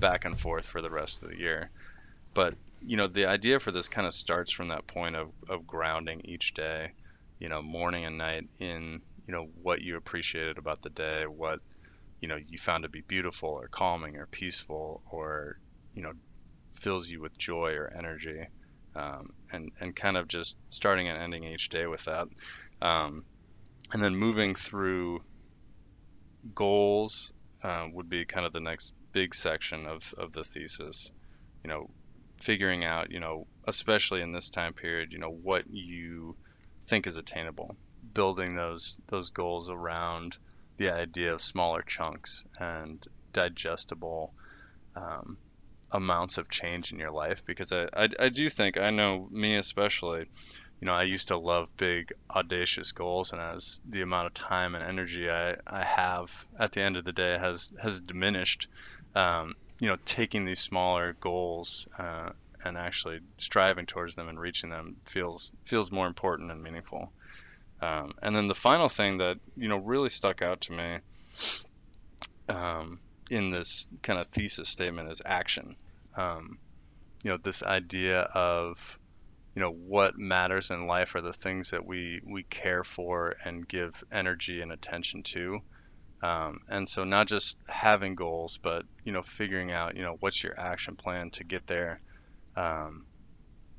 back 0.00 0.24
and 0.24 0.38
forth 0.38 0.66
for 0.66 0.82
the 0.82 0.90
rest 0.90 1.22
of 1.22 1.30
the 1.30 1.38
year. 1.38 1.70
But, 2.34 2.54
you 2.80 2.96
know, 2.96 3.08
the 3.08 3.26
idea 3.26 3.58
for 3.58 3.72
this 3.72 3.88
kind 3.88 4.06
of 4.06 4.14
starts 4.14 4.52
from 4.52 4.68
that 4.68 4.86
point 4.86 5.16
of, 5.16 5.32
of 5.48 5.66
grounding 5.66 6.20
each 6.24 6.54
day, 6.54 6.92
you 7.38 7.48
know, 7.48 7.62
morning 7.62 8.04
and 8.04 8.18
night 8.18 8.44
in, 8.60 9.02
you 9.26 9.32
know, 9.34 9.46
what 9.54 9.82
you 9.82 9.96
appreciated 9.96 10.58
about 10.58 10.82
the 10.82 10.90
day, 10.90 11.24
what, 11.26 11.60
you 12.20 12.28
know, 12.28 12.36
you 12.36 12.58
found 12.58 12.84
to 12.84 12.88
be 12.88 13.02
beautiful 13.02 13.50
or 13.50 13.68
calming 13.68 14.16
or 14.16 14.26
peaceful 14.28 15.02
or, 15.10 15.58
you 15.94 16.02
know, 16.02 16.12
fills 16.74 17.08
you 17.08 17.20
with 17.20 17.36
joy 17.38 17.72
or 17.74 17.92
energy. 17.96 18.46
Um, 18.96 19.32
and, 19.52 19.72
and 19.78 19.94
kind 19.94 20.16
of 20.16 20.26
just 20.26 20.56
starting 20.70 21.08
and 21.08 21.18
ending 21.18 21.44
each 21.44 21.68
day 21.68 21.86
with 21.86 22.04
that. 22.06 22.28
Um, 22.80 23.24
and 23.92 24.02
then 24.02 24.16
moving 24.16 24.54
through 24.54 25.20
goals 26.54 27.32
uh, 27.62 27.86
would 27.92 28.08
be 28.08 28.24
kind 28.24 28.46
of 28.46 28.52
the 28.52 28.60
next 28.60 28.94
big 29.12 29.34
section 29.34 29.86
of, 29.86 30.14
of 30.16 30.32
the 30.32 30.44
thesis. 30.44 31.12
You 31.62 31.68
know, 31.68 31.90
figuring 32.40 32.84
out, 32.84 33.10
you 33.10 33.20
know, 33.20 33.46
especially 33.66 34.22
in 34.22 34.32
this 34.32 34.50
time 34.50 34.72
period, 34.72 35.12
you 35.12 35.18
know, 35.18 35.30
what 35.30 35.68
you 35.68 36.36
think 36.86 37.06
is 37.06 37.16
attainable, 37.16 37.76
building 38.14 38.54
those 38.54 38.98
those 39.08 39.30
goals 39.30 39.68
around 39.70 40.36
the 40.76 40.90
idea 40.90 41.32
of 41.32 41.42
smaller 41.42 41.82
chunks 41.82 42.44
and 42.58 43.04
digestible 43.32 44.32
um, 44.94 45.36
amounts 45.90 46.38
of 46.38 46.48
change 46.50 46.92
in 46.92 46.98
your 46.98 47.10
life. 47.10 47.42
Because 47.46 47.72
I, 47.72 47.88
I, 47.94 48.08
I 48.18 48.28
do 48.28 48.48
think, 48.48 48.76
I 48.76 48.90
know 48.90 49.28
me 49.30 49.56
especially, 49.56 50.26
you 50.80 50.86
know, 50.86 50.92
I 50.92 51.04
used 51.04 51.28
to 51.28 51.38
love 51.38 51.68
big, 51.76 52.12
audacious 52.34 52.92
goals, 52.92 53.32
and 53.32 53.40
as 53.40 53.80
the 53.88 54.02
amount 54.02 54.26
of 54.26 54.34
time 54.34 54.74
and 54.74 54.84
energy 54.84 55.30
I, 55.30 55.56
I 55.66 55.84
have 55.84 56.30
at 56.58 56.72
the 56.72 56.82
end 56.82 56.96
of 56.96 57.04
the 57.04 57.12
day 57.12 57.38
has 57.38 57.72
has 57.80 58.00
diminished, 58.00 58.68
um, 59.14 59.54
you 59.80 59.88
know, 59.88 59.96
taking 60.04 60.44
these 60.44 60.60
smaller 60.60 61.16
goals 61.20 61.88
uh, 61.98 62.30
and 62.64 62.76
actually 62.76 63.20
striving 63.38 63.86
towards 63.86 64.14
them 64.14 64.28
and 64.28 64.38
reaching 64.38 64.68
them 64.70 64.96
feels 65.06 65.50
feels 65.64 65.90
more 65.90 66.06
important 66.06 66.50
and 66.50 66.62
meaningful. 66.62 67.12
Um, 67.80 68.12
and 68.22 68.34
then 68.34 68.48
the 68.48 68.54
final 68.54 68.88
thing 68.88 69.18
that 69.18 69.36
you 69.56 69.68
know 69.68 69.78
really 69.78 70.10
stuck 70.10 70.42
out 70.42 70.60
to 70.62 70.72
me 70.72 70.98
um, 72.48 73.00
in 73.30 73.50
this 73.50 73.88
kind 74.02 74.18
of 74.20 74.28
thesis 74.30 74.68
statement 74.70 75.10
is 75.10 75.22
action. 75.24 75.76
Um, 76.16 76.58
you 77.24 77.30
know, 77.30 77.38
this 77.42 77.62
idea 77.62 78.22
of 78.34 78.78
you 79.54 79.62
know 79.62 79.72
what 79.72 80.16
matters 80.16 80.70
in 80.70 80.82
life 80.82 81.14
are 81.14 81.22
the 81.22 81.32
things 81.32 81.70
that 81.70 81.84
we 81.84 82.20
we 82.24 82.44
care 82.44 82.84
for 82.84 83.34
and 83.44 83.66
give 83.68 83.92
energy 84.12 84.60
and 84.60 84.72
attention 84.72 85.22
to 85.24 85.60
Um, 86.22 86.58
and 86.68 86.88
so 86.88 87.04
not 87.04 87.28
just 87.28 87.56
having 87.68 88.14
goals, 88.16 88.58
but 88.62 88.84
you 89.04 89.12
know 89.12 89.22
figuring 89.24 89.72
out 89.72 89.96
you 89.96 90.02
know 90.04 90.16
what's 90.20 90.42
your 90.44 90.58
action 90.58 90.96
plan 90.96 91.30
to 91.32 91.44
get 91.44 91.66
there. 91.68 92.00
Um, 92.56 93.06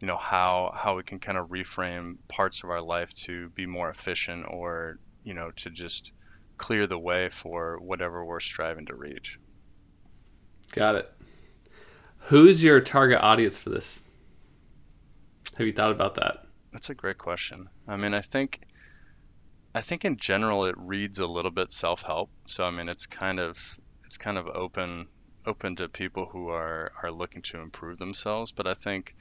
you 0.01 0.07
know 0.07 0.17
how 0.17 0.71
how 0.75 0.97
we 0.97 1.03
can 1.03 1.19
kind 1.19 1.37
of 1.37 1.49
reframe 1.49 2.17
parts 2.29 2.63
of 2.63 2.69
our 2.71 2.81
life 2.81 3.13
to 3.25 3.49
be 3.51 3.65
more 3.65 3.89
efficient 3.89 4.45
or 4.49 4.97
you 5.23 5.33
know 5.33 5.51
to 5.57 5.69
just 5.71 6.11
clear 6.57 6.87
the 6.87 6.99
way 6.99 7.29
for 7.29 7.79
whatever 7.79 8.25
we're 8.25 8.39
striving 8.39 8.85
to 8.87 8.95
reach. 8.95 9.39
Got 10.73 10.95
it. 10.95 11.11
Who's 12.17 12.63
your 12.63 12.81
target 12.81 13.21
audience 13.21 13.57
for 13.57 13.69
this? 13.69 14.03
Have 15.57 15.65
you 15.65 15.73
thought 15.73 15.91
about 15.91 16.15
that? 16.15 16.45
That's 16.73 16.89
a 16.89 16.95
great 16.95 17.17
question. 17.17 17.69
I 17.87 17.95
mean, 17.95 18.13
I 18.13 18.21
think 18.21 18.61
I 19.73 19.81
think 19.81 20.05
in 20.05 20.17
general 20.17 20.65
it 20.65 20.75
reads 20.77 21.19
a 21.19 21.27
little 21.27 21.51
bit 21.51 21.71
self-help. 21.71 22.29
So 22.45 22.65
I 22.65 22.71
mean, 22.71 22.89
it's 22.89 23.05
kind 23.05 23.39
of 23.39 23.79
it's 24.05 24.17
kind 24.17 24.37
of 24.37 24.47
open 24.47 25.07
open 25.45 25.75
to 25.77 25.87
people 25.87 26.25
who 26.25 26.49
are 26.49 26.91
are 27.01 27.11
looking 27.11 27.41
to 27.43 27.59
improve 27.59 27.97
themselves, 27.97 28.51
but 28.51 28.67
I 28.67 28.73
think 28.73 29.15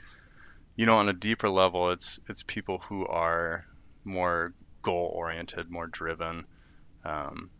you 0.77 0.85
know, 0.85 0.97
on 0.99 1.09
a 1.09 1.15
deeper 1.15 1.49
level, 1.49 1.91
it's 1.91 2.21
it's 2.29 2.43
people 2.43 2.79
who 2.79 3.07
are 3.07 3.65
more 4.05 4.53
goal 4.83 5.11
oriented, 5.15 5.71
more 5.71 5.87
driven, 5.87 6.45
um, 7.07 7.51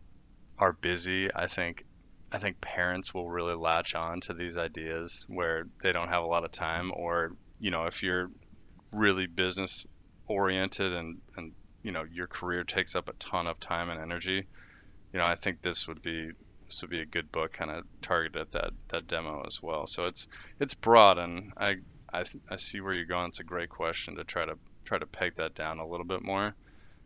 are 0.59 0.73
busy. 0.73 1.29
I 1.33 1.47
think 1.47 1.85
I 2.31 2.39
think 2.39 2.59
parents 2.59 3.13
will 3.13 3.29
really 3.29 3.55
latch 3.55 3.95
on 3.95 4.19
to 4.21 4.33
these 4.33 4.57
ideas 4.57 5.25
where 5.29 5.67
they 5.81 5.93
don't 5.93 6.09
have 6.09 6.23
a 6.23 6.27
lot 6.27 6.43
of 6.43 6.51
time, 6.51 6.91
or 6.93 7.31
you 7.59 7.71
know, 7.71 7.85
if 7.85 8.03
you're 8.03 8.29
really 8.93 9.27
business 9.27 9.87
oriented 10.27 10.93
and 10.93 11.17
and 11.37 11.53
you 11.83 11.91
know 11.91 12.03
your 12.11 12.27
career 12.27 12.63
takes 12.63 12.95
up 12.95 13.09
a 13.09 13.13
ton 13.13 13.47
of 13.47 13.59
time 13.59 13.89
and 13.89 14.01
energy, 14.01 14.45
you 15.13 15.19
know, 15.19 15.25
I 15.25 15.35
think 15.35 15.61
this 15.61 15.87
would 15.87 16.01
be 16.01 16.31
this 16.65 16.81
would 16.81 16.91
be 16.91 16.99
a 17.01 17.05
good 17.05 17.31
book, 17.31 17.53
kind 17.53 17.71
of 17.71 17.85
targeted 18.01 18.41
at 18.41 18.51
that 18.51 18.71
that 18.89 19.07
demo 19.07 19.43
as 19.47 19.61
well. 19.63 19.87
So 19.87 20.05
it's 20.05 20.27
it's 20.59 20.73
broad, 20.73 21.17
and 21.17 21.53
I 21.55 21.77
I, 22.11 22.25
I 22.49 22.57
see 22.57 22.81
where 22.81 22.93
you're 22.93 23.05
going. 23.05 23.29
It's 23.29 23.39
a 23.39 23.45
great 23.45 23.69
question 23.69 24.15
to 24.15 24.25
try 24.25 24.45
to 24.45 24.55
try 24.83 24.97
to 24.97 25.05
peg 25.05 25.35
that 25.37 25.55
down 25.55 25.79
a 25.79 25.87
little 25.87 26.05
bit 26.05 26.23
more. 26.23 26.55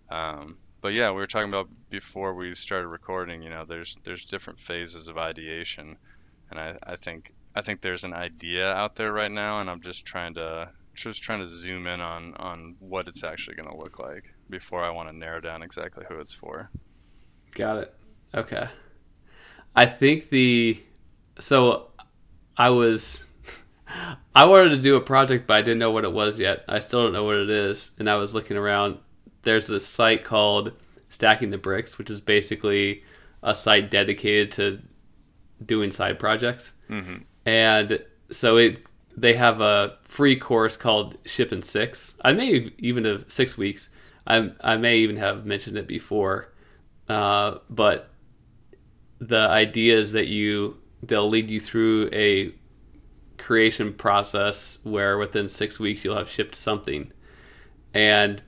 Um, 0.10 0.58
but 0.82 0.90
yeah, 0.90 1.10
we 1.10 1.18
were 1.18 1.28
talking 1.28 1.50
about 1.50 1.70
before 1.90 2.34
we 2.34 2.54
started 2.56 2.88
recording. 2.88 3.42
You 3.42 3.50
know, 3.50 3.66
there's 3.66 3.98
there's 4.04 4.26
different 4.26 4.60
phases 4.60 5.08
of 5.08 5.18
ideation, 5.18 5.98
and 6.50 6.60
I, 6.60 6.78
I 6.84 6.96
think 6.96 7.34
I 7.56 7.62
think 7.62 7.82
there's 7.82 8.04
an 8.04 8.14
idea 8.14 8.72
out 8.72 8.96
there 8.96 9.14
right 9.14 9.32
now, 9.32 9.62
and 9.62 9.70
I'm 9.70 9.82
just 9.82 10.06
trying 10.06 10.34
to 10.36 10.70
just 10.96 11.22
trying 11.22 11.40
to 11.40 11.48
zoom 11.48 11.88
in 11.88 12.02
on 12.02 12.34
on 12.36 12.76
what 12.80 13.08
it's 13.08 13.24
actually 13.24 13.56
going 13.56 13.70
to 13.70 13.78
look 13.78 14.00
like 14.00 14.26
before 14.50 14.84
I 14.84 14.90
want 14.90 15.10
to 15.10 15.16
narrow 15.16 15.40
down 15.40 15.62
exactly 15.62 16.06
who 16.10 16.20
it's 16.20 16.34
for. 16.34 16.70
Got 17.52 17.78
it. 17.78 17.96
Okay. 18.34 18.68
I 19.76 19.86
think 19.86 20.30
the 20.30 20.82
so 21.40 21.90
I 22.58 22.70
was 22.70 23.24
I 24.36 24.46
wanted 24.46 24.70
to 24.70 24.82
do 24.82 24.96
a 24.96 25.02
project, 25.02 25.48
but 25.48 25.58
I 25.58 25.62
didn't 25.62 25.80
know 25.80 25.92
what 25.92 26.06
it 26.06 26.14
was 26.14 26.40
yet. 26.40 26.64
I 26.68 26.80
still 26.80 27.04
don't 27.04 27.14
know 27.14 27.24
what 27.24 27.38
it 27.38 27.50
is. 27.50 27.92
And 28.00 28.10
I 28.10 28.16
was 28.16 28.34
looking 28.34 28.58
around. 28.58 28.98
There's 29.44 29.68
this 29.68 29.86
site 29.86 30.24
called 30.24 30.74
Stacking 31.10 31.50
the 31.50 31.58
Bricks, 31.58 31.98
which 31.98 32.10
is 32.10 32.22
basically 32.22 33.04
a 33.44 33.56
site 33.56 33.90
dedicated 33.90 34.52
to 34.52 34.80
doing 35.66 35.92
side 35.92 36.20
projects. 36.20 36.74
Mm-hmm. 36.90 37.24
And 37.46 38.00
so 38.32 38.58
it 38.58 38.86
they 39.16 39.34
have 39.34 39.60
a 39.60 39.98
free 40.04 40.36
course 40.36 40.78
called 40.78 41.18
Ship 41.26 41.52
in 41.52 41.64
Six. 41.64 42.16
I 42.24 42.34
may 42.34 42.72
even 42.78 43.06
have 43.06 43.26
six 43.28 43.58
weeks. 43.58 43.90
I 44.26 44.52
I 44.62 44.78
may 44.78 44.98
even 45.00 45.18
have 45.18 45.46
mentioned 45.46 45.78
it 45.78 45.88
before, 45.88 46.54
uh, 47.10 47.58
but 47.70 48.10
the 49.20 49.50
idea 49.50 49.98
is 49.98 50.14
that 50.14 50.28
you 50.28 50.78
they'll 51.04 51.30
lead 51.30 51.50
you 51.50 51.60
through 51.60 52.10
a 52.14 52.54
creation 53.38 53.92
process 53.94 54.80
where 54.84 55.18
within 55.18 55.50
six 55.50 55.80
weeks 55.80 56.06
you'll 56.06 56.16
have 56.16 56.30
shipped 56.30 56.56
something. 56.56 57.12
And 57.94 58.42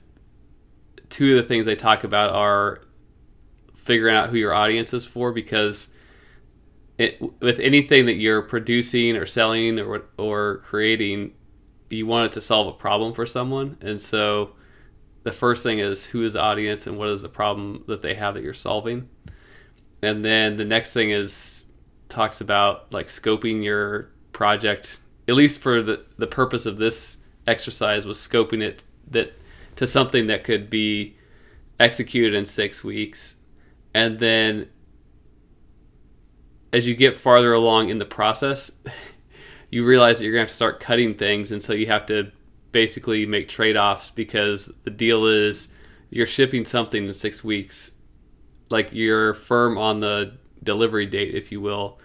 two 1.14 1.36
of 1.36 1.42
the 1.42 1.48
things 1.48 1.64
they 1.64 1.76
talk 1.76 2.02
about 2.02 2.30
are 2.30 2.80
figuring 3.76 4.16
out 4.16 4.30
who 4.30 4.36
your 4.36 4.52
audience 4.52 4.92
is 4.92 5.04
for 5.04 5.30
because 5.30 5.86
it, 6.98 7.20
with 7.40 7.60
anything 7.60 8.06
that 8.06 8.14
you're 8.14 8.42
producing 8.42 9.14
or 9.14 9.24
selling 9.24 9.78
or 9.78 10.06
or 10.18 10.58
creating, 10.64 11.32
you 11.88 12.04
want 12.04 12.26
it 12.26 12.32
to 12.32 12.40
solve 12.40 12.66
a 12.66 12.72
problem 12.72 13.14
for 13.14 13.26
someone. 13.26 13.78
And 13.80 14.00
so 14.00 14.54
the 15.22 15.30
first 15.30 15.62
thing 15.62 15.78
is 15.78 16.06
who 16.06 16.24
is 16.24 16.32
the 16.32 16.40
audience 16.40 16.84
and 16.84 16.98
what 16.98 17.08
is 17.10 17.22
the 17.22 17.28
problem 17.28 17.84
that 17.86 18.02
they 18.02 18.14
have 18.14 18.34
that 18.34 18.42
you're 18.42 18.52
solving. 18.52 19.08
And 20.02 20.24
then 20.24 20.56
the 20.56 20.64
next 20.64 20.92
thing 20.92 21.10
is 21.10 21.70
talks 22.08 22.40
about 22.40 22.92
like 22.92 23.06
scoping 23.06 23.62
your 23.62 24.10
project, 24.32 24.98
at 25.28 25.36
least 25.36 25.60
for 25.60 25.80
the, 25.80 26.04
the 26.18 26.26
purpose 26.26 26.66
of 26.66 26.76
this 26.76 27.18
exercise, 27.46 28.04
was 28.04 28.18
scoping 28.18 28.62
it 28.62 28.82
that 29.12 29.32
to 29.76 29.86
something 29.86 30.26
that 30.28 30.44
could 30.44 30.70
be 30.70 31.16
executed 31.78 32.34
in 32.34 32.44
six 32.44 32.84
weeks. 32.84 33.36
And 33.92 34.18
then 34.18 34.68
as 36.72 36.86
you 36.86 36.94
get 36.94 37.16
farther 37.16 37.52
along 37.52 37.88
in 37.88 37.98
the 37.98 38.04
process, 38.04 38.72
you 39.70 39.84
realize 39.84 40.18
that 40.18 40.24
you're 40.24 40.32
going 40.32 40.46
to 40.46 40.48
have 40.48 40.50
to 40.50 40.56
start 40.56 40.80
cutting 40.80 41.14
things. 41.14 41.52
And 41.52 41.62
so 41.62 41.72
you 41.72 41.86
have 41.86 42.06
to 42.06 42.30
basically 42.72 43.26
make 43.26 43.48
trade 43.48 43.76
offs 43.76 44.10
because 44.10 44.72
the 44.84 44.90
deal 44.90 45.26
is 45.26 45.68
you're 46.10 46.26
shipping 46.26 46.64
something 46.64 47.06
in 47.06 47.14
six 47.14 47.44
weeks. 47.44 47.92
Like 48.70 48.92
you're 48.92 49.34
firm 49.34 49.78
on 49.78 50.00
the 50.00 50.36
delivery 50.62 51.06
date, 51.06 51.34
if 51.34 51.52
you 51.52 51.60
will 51.60 51.98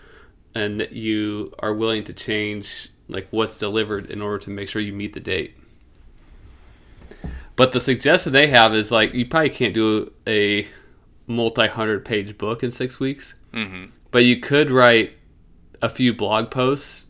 and 0.56 0.88
you 0.92 1.54
are 1.60 1.74
willing 1.74 2.04
to 2.06 2.14
change 2.14 2.90
like 3.08 3.28
what's 3.32 3.58
delivered 3.58 4.10
in 4.10 4.22
order 4.22 4.38
to 4.40 4.50
make 4.50 4.68
sure 4.68 4.82
you 4.82 4.94
meet 4.94 5.14
the 5.14 5.20
date. 5.20 5.58
But 7.60 7.74
the 7.74 7.82
suggestion 7.82 8.32
they 8.32 8.48
have 8.48 8.74
is 8.74 8.90
like 8.90 9.14
you 9.14 9.26
probably 9.26 9.50
can't 9.50 9.74
do 9.74 10.14
a 10.26 10.66
multi-hundred 11.28 12.06
page 12.06 12.38
book 12.38 12.64
in 12.64 12.72
six 12.72 13.02
weeks, 13.02 13.36
mm-hmm. 13.52 13.88
but 14.12 14.24
you 14.24 14.40
could 14.40 14.72
write 14.72 15.18
a 15.82 15.90
few 15.90 16.14
blog 16.14 16.52
posts, 16.52 17.08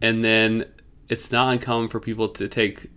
and 0.00 0.24
then 0.24 0.66
it's 1.08 1.32
not 1.32 1.52
uncommon 1.52 1.88
for 1.88 1.98
people 1.98 2.28
to 2.28 2.46
take 2.46 2.92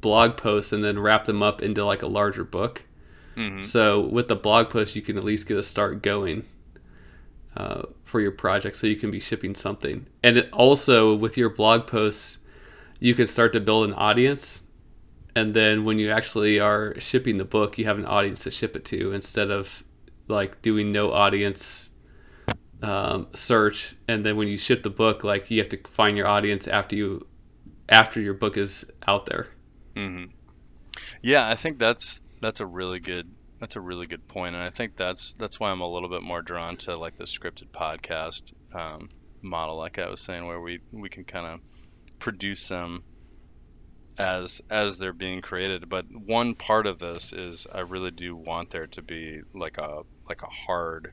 blog 0.00 0.36
posts 0.36 0.72
and 0.72 0.82
then 0.82 0.98
wrap 0.98 1.26
them 1.26 1.44
up 1.44 1.62
into 1.62 1.84
like 1.84 2.02
a 2.02 2.08
larger 2.08 2.42
book. 2.42 2.82
Mm-hmm. 3.36 3.60
So 3.60 4.00
with 4.00 4.26
the 4.26 4.34
blog 4.34 4.68
post, 4.68 4.96
you 4.96 5.02
can 5.02 5.16
at 5.16 5.22
least 5.22 5.46
get 5.46 5.56
a 5.56 5.62
start 5.62 6.02
going 6.02 6.44
uh, 7.56 7.82
for 8.02 8.20
your 8.20 8.32
project 8.32 8.74
so 8.74 8.88
you 8.88 8.96
can 8.96 9.12
be 9.12 9.20
shipping 9.20 9.54
something. 9.54 10.08
And 10.24 10.38
it 10.38 10.52
also, 10.52 11.14
with 11.14 11.36
your 11.36 11.50
blog 11.50 11.86
posts, 11.86 12.38
you 12.98 13.14
can 13.14 13.28
start 13.28 13.52
to 13.52 13.60
build 13.60 13.86
an 13.88 13.94
audience. 13.94 14.64
And 15.36 15.52
then 15.52 15.84
when 15.84 15.98
you 15.98 16.10
actually 16.10 16.60
are 16.60 16.98
shipping 16.98 17.36
the 17.36 17.44
book, 17.44 17.76
you 17.76 17.84
have 17.84 17.98
an 17.98 18.06
audience 18.06 18.42
to 18.44 18.50
ship 18.50 18.74
it 18.74 18.86
to 18.86 19.12
instead 19.12 19.50
of 19.50 19.84
like 20.28 20.62
doing 20.62 20.92
no 20.92 21.12
audience 21.12 21.90
um, 22.82 23.26
search. 23.34 23.96
And 24.08 24.24
then 24.24 24.38
when 24.38 24.48
you 24.48 24.56
ship 24.56 24.82
the 24.82 24.90
book, 24.90 25.24
like 25.24 25.50
you 25.50 25.58
have 25.58 25.68
to 25.68 25.78
find 25.88 26.16
your 26.16 26.26
audience 26.26 26.66
after 26.66 26.96
you 26.96 27.26
after 27.86 28.18
your 28.18 28.32
book 28.32 28.56
is 28.56 28.86
out 29.06 29.26
there. 29.26 29.48
Mm-hmm. 29.94 30.32
Yeah, 31.20 31.46
I 31.46 31.54
think 31.54 31.78
that's 31.78 32.22
that's 32.40 32.60
a 32.60 32.66
really 32.66 32.98
good 32.98 33.30
that's 33.60 33.76
a 33.76 33.80
really 33.80 34.06
good 34.06 34.26
point, 34.28 34.54
and 34.54 34.64
I 34.64 34.70
think 34.70 34.96
that's 34.96 35.34
that's 35.34 35.60
why 35.60 35.70
I'm 35.70 35.82
a 35.82 35.88
little 35.88 36.08
bit 36.08 36.22
more 36.22 36.40
drawn 36.40 36.78
to 36.78 36.96
like 36.96 37.18
the 37.18 37.24
scripted 37.24 37.68
podcast 37.74 38.54
um, 38.74 39.10
model, 39.42 39.76
like 39.76 39.98
I 39.98 40.08
was 40.08 40.20
saying, 40.20 40.46
where 40.46 40.62
we 40.62 40.80
we 40.92 41.10
can 41.10 41.24
kind 41.24 41.46
of 41.46 41.60
produce 42.18 42.68
them 42.68 43.02
as 44.18 44.60
as 44.70 44.98
they're 44.98 45.12
being 45.12 45.42
created. 45.42 45.88
But 45.88 46.06
one 46.10 46.54
part 46.54 46.86
of 46.86 46.98
this 46.98 47.32
is 47.32 47.66
I 47.72 47.80
really 47.80 48.10
do 48.10 48.34
want 48.36 48.70
there 48.70 48.86
to 48.88 49.02
be 49.02 49.40
like 49.54 49.78
a 49.78 50.02
like 50.28 50.42
a 50.42 50.46
hard 50.66 51.12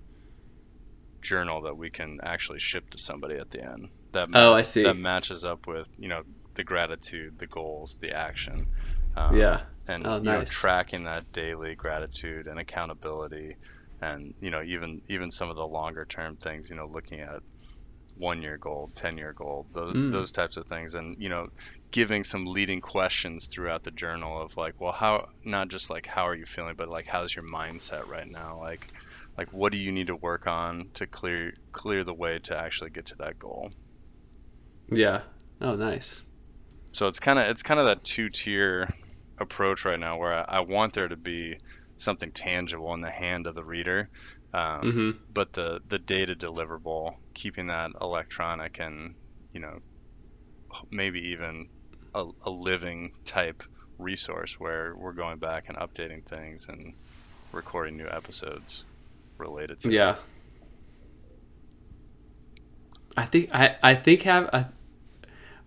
journal 1.21 1.61
that 1.61 1.77
we 1.77 1.89
can 1.89 2.19
actually 2.23 2.59
ship 2.59 2.89
to 2.91 2.97
somebody 2.97 3.35
at 3.35 3.49
the 3.51 3.63
end. 3.63 3.89
That 4.11 4.29
oh, 4.33 4.53
I 4.53 4.61
see. 4.61 4.83
That 4.83 4.97
matches 4.97 5.43
up 5.43 5.67
with 5.67 5.87
you 5.97 6.09
know 6.09 6.23
the 6.55 6.63
gratitude, 6.63 7.39
the 7.39 7.47
goals, 7.47 7.97
the 8.01 8.11
action. 8.11 8.67
Um, 9.15 9.35
yeah 9.37 9.61
and 9.87 10.07
oh, 10.07 10.17
you 10.17 10.23
know, 10.23 10.43
tracking 10.45 11.03
that 11.03 11.31
daily 11.33 11.75
gratitude 11.75 12.47
and 12.47 12.59
accountability 12.59 13.55
and 14.01 14.33
you 14.39 14.49
know 14.49 14.61
even 14.63 15.01
even 15.09 15.29
some 15.31 15.49
of 15.49 15.55
the 15.55 15.65
longer 15.65 16.05
term 16.05 16.35
things 16.37 16.69
you 16.69 16.75
know 16.75 16.87
looking 16.87 17.19
at 17.19 17.41
one 18.17 18.41
year 18.41 18.57
goal 18.57 18.89
10 18.95 19.17
year 19.17 19.33
goal 19.33 19.65
those, 19.73 19.93
Mm. 19.93 20.11
those 20.11 20.31
types 20.31 20.57
of 20.57 20.65
things 20.67 20.95
and 20.95 21.15
you 21.19 21.29
know 21.29 21.47
giving 21.93 22.25
some 22.25 22.45
leading 22.47 22.81
questions 22.81 23.47
throughout 23.47 23.83
the 23.83 23.91
journal 23.91 24.41
of 24.43 24.51
like 24.57 24.81
well 24.81 24.91
how 24.93 25.25
not 25.45 25.69
just 25.69 25.89
like 25.89 26.05
how 26.07 26.27
are 26.27 26.35
you 26.35 26.45
feeling 26.45 26.75
but 26.77 26.89
like 26.89 27.07
how's 27.07 27.35
your 27.35 27.45
mindset 27.45 28.05
right 28.05 28.27
now 28.27 28.59
like 28.59 28.89
like 29.37 29.53
what 29.53 29.71
do 29.71 29.79
you 29.79 29.93
need 29.93 30.07
to 30.07 30.17
work 30.17 30.47
on 30.47 30.91
to 30.95 31.07
clear 31.07 31.53
clear 31.73 32.03
the 32.03 32.13
way 32.15 32.39
to 32.39 32.57
actually 32.57 32.91
get 32.91 33.05
to 33.07 33.15
that 33.19 33.39
goal 33.39 33.71
Yeah. 34.87 35.23
Oh, 35.61 35.75
nice. 35.75 36.25
so 36.91 37.07
it's 37.07 37.19
kind 37.19 37.39
of 37.39 37.47
it's 37.47 37.63
kind 37.63 37.79
of 37.79 37.85
that 37.85 38.03
two 38.03 38.29
tier 38.29 38.89
approach 39.39 39.85
right 39.85 39.99
now 39.99 40.17
where 40.17 40.33
I, 40.33 40.57
I 40.57 40.59
want 40.61 40.93
there 40.93 41.07
to 41.07 41.17
be 41.17 41.57
something 41.97 42.31
tangible 42.31 42.93
in 42.93 43.01
the 43.01 43.11
hand 43.11 43.47
of 43.47 43.55
the 43.55 43.63
reader 43.65 44.09
Um, 44.53 44.83
hmm 44.83 45.25
But 45.29 45.53
the 45.53 45.81
the 45.85 45.99
data 45.99 46.35
deliverable, 46.35 47.15
keeping 47.35 47.67
that 47.67 47.91
electronic 48.01 48.79
and 48.79 49.15
you 49.53 49.59
know 49.61 49.79
maybe 50.91 51.19
even 51.19 51.67
a, 52.15 52.25
a 52.43 52.49
living 52.49 53.11
type 53.25 53.63
resource 53.97 54.59
where 54.59 54.95
we're 54.95 55.13
going 55.13 55.37
back 55.37 55.65
and 55.67 55.77
updating 55.77 56.23
things 56.23 56.67
and 56.67 56.93
recording 57.51 57.97
new 57.97 58.07
episodes 58.07 58.85
related 59.37 59.79
to. 59.81 59.91
Yeah. 59.91 60.15
I 63.15 63.25
think 63.25 63.49
I 63.53 63.75
I 63.83 63.95
think 63.95 64.23
have 64.23 64.49
I, 64.51 64.65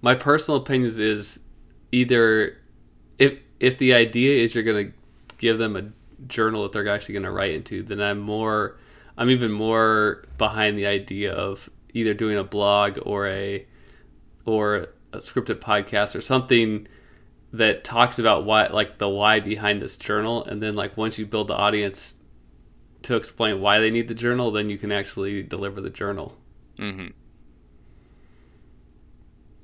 my 0.01 0.15
personal 0.15 0.61
opinion 0.61 0.93
is 1.01 1.39
either 1.93 2.59
if 3.19 3.39
if 3.61 3.79
the 3.79 3.95
idea 3.95 4.43
is 4.43 4.55
you're 4.55 4.65
gonna 4.65 4.91
give 5.39 5.59
them 5.59 5.77
a 5.77 5.85
journal 6.27 6.65
that 6.65 6.73
they're 6.73 6.89
actually 6.89 7.15
gonna 7.15 7.31
write 7.31 7.53
into, 7.53 7.83
then 7.83 8.01
I'm 8.01 8.19
more 8.19 8.77
I'm 9.17 9.31
even 9.31 9.53
more 9.53 10.25
behind 10.39 10.77
the 10.77 10.87
idea 10.87 11.33
of 11.33 11.71
either 11.95 12.15
doing 12.15 12.37
a 12.37 12.45
blog 12.45 12.99
or 13.03 13.29
a 13.29 13.65
or 14.45 14.89
a 15.13 15.19
scripted 15.19 15.61
podcast 15.61 16.17
or 16.17 16.21
something 16.21 16.87
that 17.53 17.85
talks 17.85 18.19
about 18.19 18.45
why 18.45 18.67
like 18.67 18.99
the 18.99 19.09
why 19.09 19.41
behind 19.41 19.81
this 19.81 19.97
journal 19.97 20.45
and 20.45 20.63
then 20.63 20.75
like 20.75 20.97
once 20.97 21.19
you 21.19 21.25
build 21.25 21.49
the 21.49 21.55
audience 21.55 22.21
to 23.03 23.17
explain 23.17 23.61
why 23.61 23.79
they 23.79 23.91
need 23.91 24.09
the 24.09 24.15
journal 24.15 24.51
then 24.51 24.69
you 24.69 24.77
can 24.77 24.91
actually 24.93 25.43
deliver 25.43 25.81
the 25.81 25.91
journal 25.91 26.37
Mm-hmm. 26.79 27.09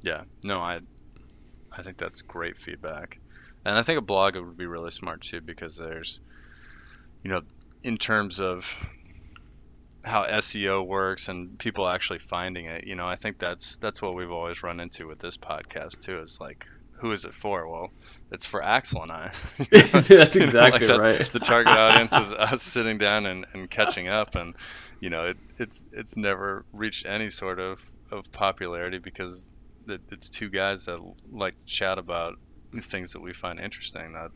Yeah. 0.02 0.22
No, 0.44 0.58
I 0.60 0.80
I 1.76 1.82
think 1.82 1.96
that's 1.96 2.22
great 2.22 2.56
feedback. 2.56 3.18
And 3.64 3.76
I 3.76 3.82
think 3.82 3.98
a 3.98 4.02
blog 4.02 4.36
would 4.36 4.56
be 4.56 4.66
really 4.66 4.90
smart 4.90 5.22
too 5.22 5.40
because 5.40 5.76
there's 5.76 6.20
you 7.22 7.30
know, 7.30 7.42
in 7.84 7.96
terms 7.96 8.40
of 8.40 8.74
how 10.04 10.24
SEO 10.24 10.86
works 10.86 11.28
and 11.28 11.58
people 11.58 11.88
actually 11.88 12.18
finding 12.18 12.66
it, 12.66 12.86
you 12.86 12.96
know, 12.96 13.06
I 13.06 13.16
think 13.16 13.38
that's 13.38 13.76
that's 13.76 14.02
what 14.02 14.14
we've 14.14 14.30
always 14.30 14.62
run 14.62 14.80
into 14.80 15.06
with 15.06 15.18
this 15.18 15.36
podcast 15.36 16.00
too. 16.00 16.20
Is 16.20 16.40
like 16.40 16.66
who 16.94 17.10
is 17.10 17.24
it 17.24 17.34
for? 17.34 17.68
Well, 17.68 17.90
it's 18.30 18.46
for 18.46 18.62
Axel 18.62 19.02
and 19.02 19.10
I. 19.10 19.32
that's 19.70 20.08
You 20.10 20.16
know, 20.18 20.22
exactly 20.34 20.86
like, 20.86 21.02
that's- 21.02 21.20
right 21.20 21.32
The 21.32 21.40
target 21.40 21.72
audience 21.74 22.16
is 22.16 22.32
us 22.32 22.62
sitting 22.62 22.98
down 22.98 23.26
and, 23.26 23.44
and 23.54 23.68
catching 23.68 24.08
up, 24.08 24.34
and 24.36 24.54
you 25.00 25.10
know, 25.10 25.26
it, 25.26 25.36
it's 25.58 25.84
it's 25.92 26.16
never 26.16 26.64
reached 26.72 27.06
any 27.06 27.28
sort 27.28 27.58
of, 27.58 27.80
of 28.12 28.30
popularity 28.30 28.98
because 28.98 29.50
it, 29.88 30.00
it's 30.12 30.28
two 30.28 30.48
guys 30.48 30.86
that 30.86 31.00
like 31.32 31.54
to 31.66 31.72
chat 31.72 31.98
about 31.98 32.38
things 32.82 33.12
that 33.14 33.20
we 33.20 33.32
find 33.32 33.58
interesting. 33.58 34.12
That 34.12 34.30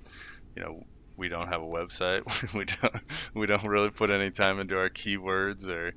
you 0.57 0.63
know, 0.63 0.83
we 1.17 1.29
don't 1.29 1.49
have 1.49 1.63
a 1.63 1.65
website. 1.65 2.23
we 2.55 2.65
don't 2.65 3.03
we 3.35 3.47
don't 3.47 3.65
really 3.67 3.91
put 3.91 4.11
any 4.11 4.31
time 4.31 4.61
into 4.61 4.79
our 4.79 4.91
keywords 4.91 5.69
or 5.69 5.93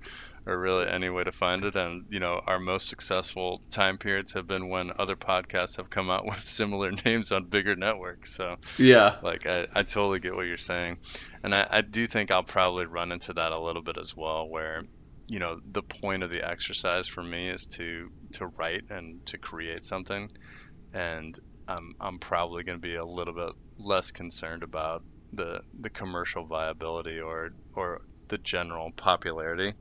or 0.45 0.59
really 0.59 0.88
any 0.88 1.09
way 1.09 1.23
to 1.23 1.31
find 1.31 1.63
it. 1.65 1.75
And 1.75 2.05
you 2.09 2.19
know, 2.19 2.41
our 2.45 2.59
most 2.59 2.88
successful 2.88 3.61
time 3.71 3.97
periods 3.97 4.33
have 4.33 4.47
been 4.47 4.69
when 4.69 4.91
other 4.97 5.15
podcasts 5.15 5.77
have 5.77 5.89
come 5.89 6.09
out 6.09 6.25
with 6.27 6.39
similar 6.41 6.91
names 7.05 7.31
on 7.31 7.49
bigger 7.49 7.75
networks. 7.75 8.35
So 8.35 8.55
yeah 8.77 9.17
like 9.21 9.45
I, 9.45 9.67
I 9.73 9.83
totally 9.83 10.19
get 10.19 10.35
what 10.35 10.45
you're 10.45 10.57
saying 10.57 10.97
and 11.43 11.53
I, 11.53 11.67
I 11.69 11.81
do 11.81 12.07
think 12.07 12.31
i'll 12.31 12.43
probably 12.43 12.85
run 12.85 13.11
into 13.11 13.33
that 13.33 13.51
a 13.51 13.59
little 13.59 13.81
bit 13.83 13.97
as 13.97 14.13
well 14.15 14.47
where 14.49 14.83
you 15.27 15.39
know 15.39 15.59
the 15.71 15.83
point 15.83 16.23
of 16.23 16.29
the 16.31 16.47
exercise 16.47 17.07
for 17.07 17.23
me 17.23 17.49
is 17.49 17.67
to 17.67 18.09
to 18.33 18.47
write 18.57 18.83
and 18.89 19.21
to 19.27 19.38
create 19.38 19.85
something 19.85 20.29
and 20.93 21.35
i'm, 21.69 21.93
I'm 22.01 22.19
probably 22.19 22.63
going 22.63 22.77
to 22.79 22.81
be 22.88 22.95
a 22.95 23.05
little 23.05 23.33
bit 23.35 23.53
less 23.79 24.11
concerned 24.11 24.63
about 24.63 25.03
the 25.33 25.61
the 25.81 25.89
commercial 25.91 26.45
viability 26.47 27.19
or 27.19 27.51
or 27.75 28.01
the 28.29 28.39
general 28.39 28.91
popularity. 28.97 29.75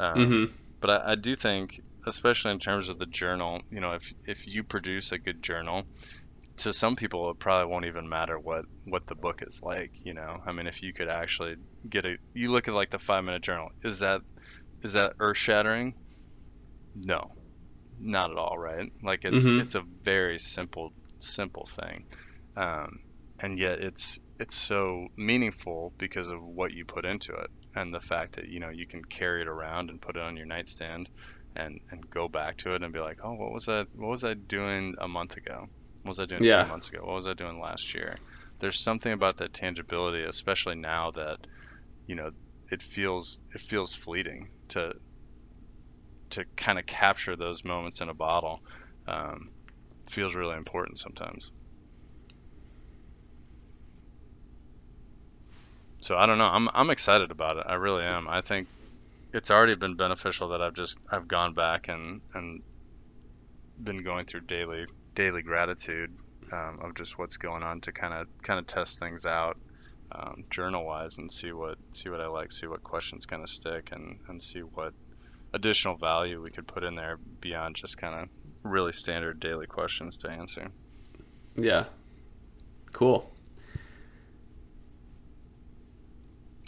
Um, 0.00 0.36
hmm 0.36 0.58
but 0.80 0.90
I, 0.90 1.12
I 1.12 1.14
do 1.16 1.36
think 1.36 1.80
especially 2.06 2.52
in 2.52 2.58
terms 2.60 2.88
of 2.90 2.98
the 2.98 3.06
journal 3.06 3.60
you 3.70 3.80
know 3.80 3.94
if 3.94 4.12
if 4.26 4.46
you 4.46 4.64
produce 4.64 5.12
a 5.12 5.18
good 5.18 5.42
journal 5.42 5.84
to 6.58 6.72
some 6.74 6.96
people 6.96 7.30
it 7.30 7.38
probably 7.38 7.70
won't 7.70 7.86
even 7.86 8.08
matter 8.08 8.38
what 8.38 8.64
what 8.84 9.06
the 9.08 9.14
book 9.14 9.42
is 9.42 9.58
like 9.62 9.92
you 10.04 10.14
know? 10.14 10.38
I 10.46 10.52
mean 10.52 10.66
if 10.66 10.82
you 10.82 10.92
could 10.92 11.08
actually 11.08 11.56
get 11.88 12.04
a 12.06 12.16
you 12.34 12.50
look 12.52 12.68
at 12.68 12.74
like 12.74 12.90
the 12.90 12.98
five 12.98 13.24
minute 13.24 13.42
journal 13.42 13.68
is 13.84 14.00
that 14.00 14.22
is 14.82 14.94
that 14.94 15.14
earth 15.20 15.38
shattering 15.38 15.94
no. 16.94 17.28
Not 17.98 18.30
at 18.32 18.38
all 18.38 18.58
right? 18.58 18.88
Like 19.02 19.24
it's 19.24 19.48
Mhm. 19.48 19.58
it's 19.58 19.74
a 19.74 19.82
very 20.04 20.38
simple 20.38 20.94
simple 21.20 21.66
thing. 21.66 22.04
Um, 22.56 22.90
and 23.40 23.58
yet 23.58 23.80
it's 23.80 24.18
it's 24.38 24.56
so 24.56 25.06
meaningful 25.16 25.94
because 25.98 26.28
of 26.28 26.42
what 26.42 26.72
you 26.72 26.84
put 26.84 27.04
into 27.04 27.32
it 27.34 27.50
and 27.74 27.92
the 27.94 28.00
fact 28.00 28.36
that 28.36 28.48
you 28.48 28.60
know 28.60 28.70
you 28.70 28.86
can 28.86 29.02
carry 29.10 29.42
it 29.42 29.48
around 29.48 29.90
and 29.90 30.00
put 30.02 30.16
it 30.16 30.22
on 30.22 30.36
your 30.36 30.46
nightstand 30.46 31.08
and 31.54 31.78
and 31.90 32.08
go 32.10 32.28
back 32.28 32.56
to 32.58 32.74
it 32.74 32.82
and 32.82 32.92
be 32.92 32.98
like 33.00 33.18
oh 33.24 33.34
what 33.34 33.52
was 33.52 33.64
that 33.66 33.86
what 33.94 34.08
was 34.10 34.24
i 34.24 34.34
doing 34.34 34.94
a 35.00 35.08
month 35.08 35.36
ago? 35.36 35.66
What 36.02 36.10
was 36.10 36.20
i 36.20 36.26
doing 36.26 36.44
Yeah. 36.44 36.66
months 36.66 36.90
ago? 36.92 37.00
What 37.04 37.14
was 37.14 37.26
i 37.26 37.34
doing 37.34 37.60
last 37.60 37.94
year? 37.94 38.16
There's 38.60 38.80
something 38.82 39.12
about 39.12 39.36
that 39.38 39.52
tangibility 39.54 40.24
especially 40.24 40.76
now 40.76 41.10
that 41.12 41.38
you 42.06 42.14
know 42.16 42.30
it 42.70 42.82
feels 42.82 43.38
it 43.54 43.60
feels 43.60 43.94
fleeting 43.94 44.48
to 44.70 44.92
to 46.30 46.44
kind 46.56 46.78
of 46.78 46.86
capture 46.86 47.36
those 47.36 47.64
moments 47.64 48.00
in 48.00 48.08
a 48.08 48.14
bottle. 48.14 48.60
Um, 49.06 49.50
feels 50.10 50.34
really 50.34 50.56
important 50.56 50.98
sometimes 50.98 51.50
so 56.00 56.16
I 56.16 56.26
don't 56.26 56.38
know. 56.38 56.46
I'm 56.46 56.68
I'm 56.74 56.90
excited 56.90 57.30
about 57.30 57.56
it. 57.56 57.64
I 57.66 57.74
really 57.74 58.04
am. 58.04 58.28
I 58.28 58.40
think 58.40 58.68
it's 59.32 59.50
already 59.50 59.74
been 59.74 59.96
beneficial 59.96 60.48
that 60.50 60.62
I've 60.62 60.74
just 60.74 60.98
I've 61.10 61.28
gone 61.28 61.54
back 61.54 61.88
and 61.88 62.20
and 62.34 62.62
been 63.82 64.02
going 64.02 64.24
through 64.26 64.42
daily 64.42 64.86
daily 65.14 65.42
gratitude 65.42 66.16
um, 66.52 66.78
of 66.82 66.94
just 66.94 67.18
what's 67.18 67.36
going 67.36 67.62
on 67.62 67.80
to 67.82 67.92
kind 67.92 68.14
of 68.14 68.26
kind 68.42 68.58
of 68.58 68.66
test 68.66 68.98
things 68.98 69.26
out 69.26 69.56
um, 70.12 70.44
journal 70.50 70.86
wise 70.86 71.18
and 71.18 71.30
see 71.30 71.52
what 71.52 71.76
see 71.92 72.08
what 72.08 72.20
I 72.20 72.28
like, 72.28 72.52
see 72.52 72.66
what 72.66 72.82
questions 72.82 73.26
kind 73.26 73.42
of 73.42 73.50
stick, 73.50 73.88
and 73.92 74.18
and 74.28 74.40
see 74.40 74.60
what 74.60 74.94
additional 75.54 75.96
value 75.96 76.42
we 76.42 76.50
could 76.50 76.66
put 76.68 76.84
in 76.84 76.94
there 76.94 77.18
beyond 77.40 77.76
just 77.76 77.96
kind 77.98 78.14
of 78.14 78.28
really 78.70 78.92
standard 78.92 79.40
daily 79.40 79.66
questions 79.66 80.16
to 80.18 80.30
answer. 80.30 80.68
yeah 81.56 81.84
cool 82.92 83.30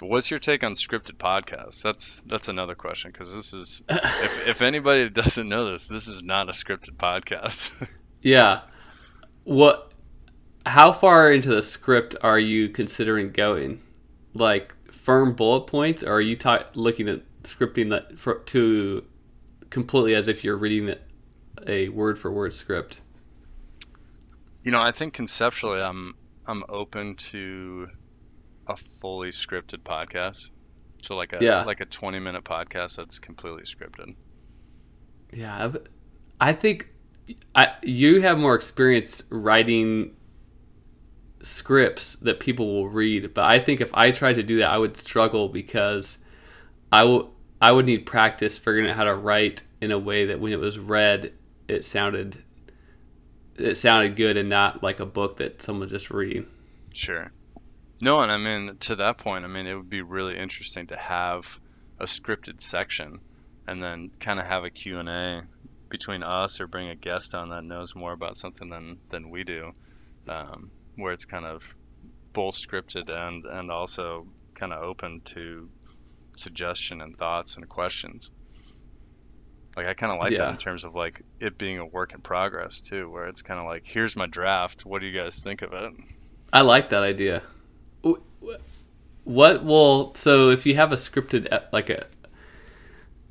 What's 0.03 0.31
your 0.31 0.41
take 0.41 0.65
on 0.65 0.73
scripted 0.73 1.19
podcasts? 1.19 1.83
That's 1.83 2.23
that's 2.25 2.49
another 2.49 2.75
question 2.75 3.11
because 3.13 3.35
this 3.35 3.53
is 3.53 3.83
if, 3.91 4.49
if 4.49 4.63
anybody 4.63 5.11
doesn't 5.11 5.47
know 5.47 5.71
this, 5.71 5.89
this 5.89 6.09
is 6.09 6.23
not 6.23 6.49
a 6.49 6.53
scripted 6.53 6.97
podcast. 6.97 7.71
yeah 8.23 8.63
what 9.45 9.93
how 10.67 10.93
far 10.93 11.33
into 11.33 11.49
the 11.49 11.63
script 11.63 12.15
are 12.23 12.39
you 12.39 12.69
considering 12.69 13.31
going 13.31 13.81
like 14.35 14.75
firm 14.93 15.35
bullet 15.35 15.67
points 15.67 16.03
or 16.03 16.13
are 16.13 16.21
you 16.21 16.37
ta- 16.37 16.67
looking 16.75 17.09
at 17.09 17.23
scripting 17.43 17.91
that 17.91 18.19
for, 18.19 18.41
to 18.41 19.05
completely 19.71 20.15
as 20.15 20.29
if 20.29 20.45
you're 20.45 20.57
reading 20.57 20.95
a 21.67 21.89
word 21.91 22.19
for 22.19 22.31
word 22.33 22.55
script 22.55 23.01
you 24.63 24.71
know, 24.71 24.81
I 24.81 24.91
think 24.93 25.15
conceptually, 25.15 25.81
I'm 25.81 26.15
I'm 26.47 26.65
open 26.69 27.15
to 27.17 27.89
a 28.67 28.77
fully 28.77 29.31
scripted 29.31 29.79
podcast. 29.85 30.51
So 31.03 31.17
like 31.17 31.33
a 31.33 31.39
Yeah. 31.43 31.65
like 31.65 31.81
a 31.81 31.87
20 31.87 32.19
minute 32.19 32.45
podcast 32.45 32.97
that's 32.97 33.19
completely 33.19 33.63
scripted. 33.63 34.15
Yeah, 35.33 35.65
I've- 35.65 35.79
I 36.41 36.53
think 36.53 36.89
I, 37.55 37.75
you 37.83 38.21
have 38.21 38.37
more 38.39 38.55
experience 38.55 39.23
writing 39.31 40.15
scripts 41.43 42.17
that 42.17 42.41
people 42.41 42.67
will 42.67 42.89
read, 42.89 43.33
but 43.35 43.45
I 43.45 43.59
think 43.61 43.81
if 43.81 43.95
I 43.95 44.11
tried 44.11 44.35
to 44.35 44.43
do 44.43 44.59
that, 44.59 44.71
I 44.71 44.79
would 44.79 44.97
struggle 44.97 45.49
because 45.49 46.19
I 46.93 47.05
will 47.05 47.33
I 47.63 47.73
would 47.73 47.87
need 47.87 48.05
practice 48.07 48.59
figuring 48.59 48.89
out 48.91 48.97
how 48.97 49.05
to 49.05 49.15
write 49.15 49.63
in 49.81 49.91
a 49.91 49.99
way 49.99 50.27
that 50.27 50.41
when 50.41 50.53
it 50.53 50.59
was 50.61 50.79
read, 50.79 51.33
it 51.71 51.85
sounded 51.85 52.43
it 53.57 53.77
sounded 53.77 54.17
good 54.17 54.37
and 54.37 54.49
not 54.49 54.83
like 54.83 55.01
a 55.01 55.07
book 55.07 55.37
that 55.37 55.61
someone's 55.61 55.91
just 55.91 56.11
reading. 56.11 56.47
Sure. 56.93 57.31
No, 58.01 58.21
and 58.21 58.33
I 58.33 58.39
mean 58.39 58.77
to 58.81 58.97
that 58.97 59.19
point, 59.19 59.45
I 59.45 59.49
mean 59.49 59.67
it 59.67 59.75
would 59.75 59.91
be 59.91 60.03
really 60.03 60.37
interesting 60.37 60.87
to 60.89 60.97
have 60.97 61.61
a 61.99 62.05
scripted 62.05 62.61
section 62.61 63.21
and 63.67 63.83
then 63.83 64.11
kind 64.19 64.41
of 64.41 64.47
have 64.47 64.65
a 64.65 64.71
Q&A 64.71 65.43
between 65.91 66.23
us 66.23 66.61
or 66.61 66.67
bring 66.67 66.89
a 66.89 66.95
guest 66.95 67.35
on 67.35 67.51
that 67.51 67.65
knows 67.65 67.95
more 67.95 68.13
about 68.13 68.37
something 68.37 68.69
than 68.69 68.99
than 69.11 69.31
we 69.31 69.45
do. 69.45 69.73
Um, 70.29 70.71
where 70.97 71.13
it's 71.13 71.25
kind 71.25 71.45
of 71.45 71.63
both 72.33 72.55
scripted 72.55 73.11
and 73.11 73.45
and 73.45 73.71
also 73.71 74.27
kind 74.55 74.73
of 74.73 74.83
open 74.83 75.21
to 75.25 75.69
suggestion 76.37 77.01
and 77.01 77.17
thoughts 77.17 77.57
and 77.57 77.69
questions. 77.69 78.31
Like 79.77 79.87
I 79.87 79.95
kind 79.95 80.13
of 80.13 80.19
like 80.19 80.33
Yeah. 80.33 80.39
that 80.47 80.51
in 80.53 80.57
terms 80.59 80.85
of 80.85 80.95
like 80.95 81.23
it 81.39 81.57
being 81.59 81.79
a 81.79 81.87
work 81.87 82.13
in 82.13 82.21
progress 82.21 82.81
too, 82.81 83.09
where 83.11 83.27
it's 83.29 83.43
kind 83.43 83.61
of 83.61 83.67
like 83.67 83.87
here's 83.87 84.17
my 84.17 84.27
draft. 84.27 84.85
What 84.85 85.01
do 85.01 85.07
you 85.07 85.19
guys 85.19 85.43
think 85.43 85.63
of 85.63 85.73
it? 85.73 85.93
I 86.53 86.63
like 86.63 86.89
that 86.91 87.03
idea. 87.03 87.43
What 89.25 89.65
will 89.65 90.15
so 90.15 90.51
if 90.51 90.67
you 90.67 90.75
have 90.77 90.93
a 90.93 90.97
scripted 90.97 91.63
like 91.73 91.89
a 91.91 92.07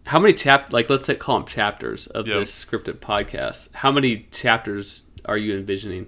how 0.06 0.19
many 0.19 0.34
chap 0.34 0.71
like 0.71 0.89
let's 0.89 1.06
say 1.06 1.15
call 1.15 1.39
them 1.39 1.47
chapters 1.47 2.08
of 2.08 2.25
Yep. 2.28 2.39
this 2.39 2.65
scripted 2.65 2.99
podcast? 2.99 3.73
How 3.73 3.91
many 3.91 4.28
chapters 4.32 5.04
are 5.25 5.38
you 5.38 5.58
envisioning? 5.58 6.08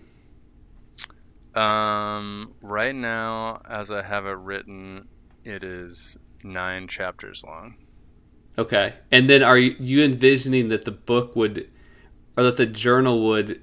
Um, 1.56 2.54
right 2.62 2.96
now, 2.96 3.62
as 3.70 3.92
I 3.92 4.02
have 4.02 4.26
it 4.26 4.38
written, 4.38 5.08
it 5.44 5.64
is 5.66 6.16
nine 6.44 6.88
chapters 6.88 7.44
long. 7.44 7.76
Okay. 8.58 8.94
And 9.12 9.30
then 9.30 9.44
are 9.44 9.58
you, 9.58 10.04
envisioning 10.04 10.70
that 10.70 10.86
the 10.86 10.92
book 10.92 11.36
would, 11.36 11.70
or 12.38 12.44
that 12.44 12.58
the 12.58 12.66
journal 12.66 13.26
would 13.28 13.62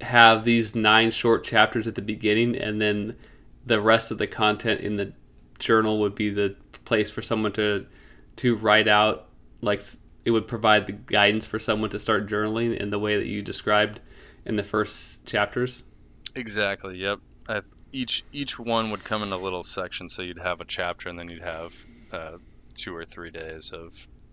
have 0.00 0.44
these 0.44 0.74
nine 0.74 1.10
short 1.10 1.44
chapters 1.44 1.86
at 1.88 1.94
the 1.94 2.02
beginning, 2.02 2.56
and 2.56 2.80
then 2.80 3.16
the 3.66 3.80
rest 3.80 4.10
of 4.10 4.18
the 4.18 4.26
content 4.26 4.80
in 4.80 4.96
the 4.96 5.12
journal 5.58 5.98
would 6.00 6.14
be 6.14 6.30
the 6.30 6.56
place 6.84 7.10
for 7.10 7.22
someone 7.22 7.52
to 7.52 7.86
to 8.36 8.56
write 8.56 8.88
out, 8.88 9.28
like 9.60 9.82
it 10.24 10.30
would 10.30 10.48
provide 10.48 10.86
the 10.86 10.92
guidance 10.92 11.44
for 11.44 11.58
someone 11.58 11.90
to 11.90 11.98
start 11.98 12.26
journaling 12.26 12.76
in 12.76 12.90
the 12.90 12.98
way 12.98 13.16
that 13.16 13.26
you 13.26 13.42
described 13.42 14.00
in 14.44 14.56
the 14.56 14.62
first 14.62 15.24
chapters. 15.24 15.84
Exactly. 16.34 16.96
Yep. 16.98 17.20
I, 17.48 17.60
each 17.92 18.24
each 18.32 18.58
one 18.58 18.90
would 18.90 19.04
come 19.04 19.22
in 19.22 19.32
a 19.32 19.36
little 19.36 19.62
section, 19.62 20.08
so 20.08 20.22
you'd 20.22 20.38
have 20.38 20.60
a 20.60 20.64
chapter, 20.64 21.08
and 21.08 21.18
then 21.18 21.28
you'd 21.28 21.42
have 21.42 21.74
uh, 22.12 22.38
two 22.74 22.94
or 22.94 23.04
three 23.04 23.30
days 23.30 23.72
of 23.72 23.92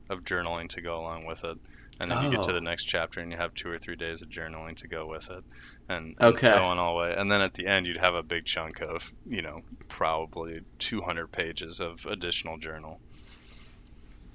of 0.10 0.24
journaling 0.24 0.68
to 0.70 0.82
go 0.82 1.00
along 1.00 1.26
with 1.26 1.44
it, 1.46 1.58
and 2.00 2.12
then 2.12 2.24
you 2.26 2.32
get 2.32 2.40
Oh. 2.42 2.48
to 2.48 2.54
the 2.54 2.60
next 2.62 2.84
chapter, 2.86 3.22
and 3.22 3.32
you 3.32 3.38
have 3.38 3.54
two 3.54 3.70
or 3.70 3.80
three 3.80 3.96
days 3.96 4.22
of 4.22 4.30
journaling 4.30 4.76
to 4.78 4.88
go 4.90 5.08
with 5.08 5.30
it, 5.30 5.44
and, 5.88 6.16
Okay. 6.20 6.48
and 6.48 6.56
so 6.58 6.64
on 6.64 6.78
all 6.78 6.96
the 6.98 7.02
way. 7.04 7.16
And 7.16 7.32
then 7.32 7.40
at 7.42 7.54
the 7.54 7.66
end, 7.66 7.86
you'd 7.88 7.98
have 7.98 8.14
a 8.16 8.24
big 8.24 8.46
chunk 8.46 8.82
of 8.82 9.14
you 9.26 9.42
know 9.42 9.62
probably 9.88 10.62
200 10.80 11.32
pages 11.32 11.80
of 11.80 12.06
additional 12.06 12.58
journal. 12.58 13.00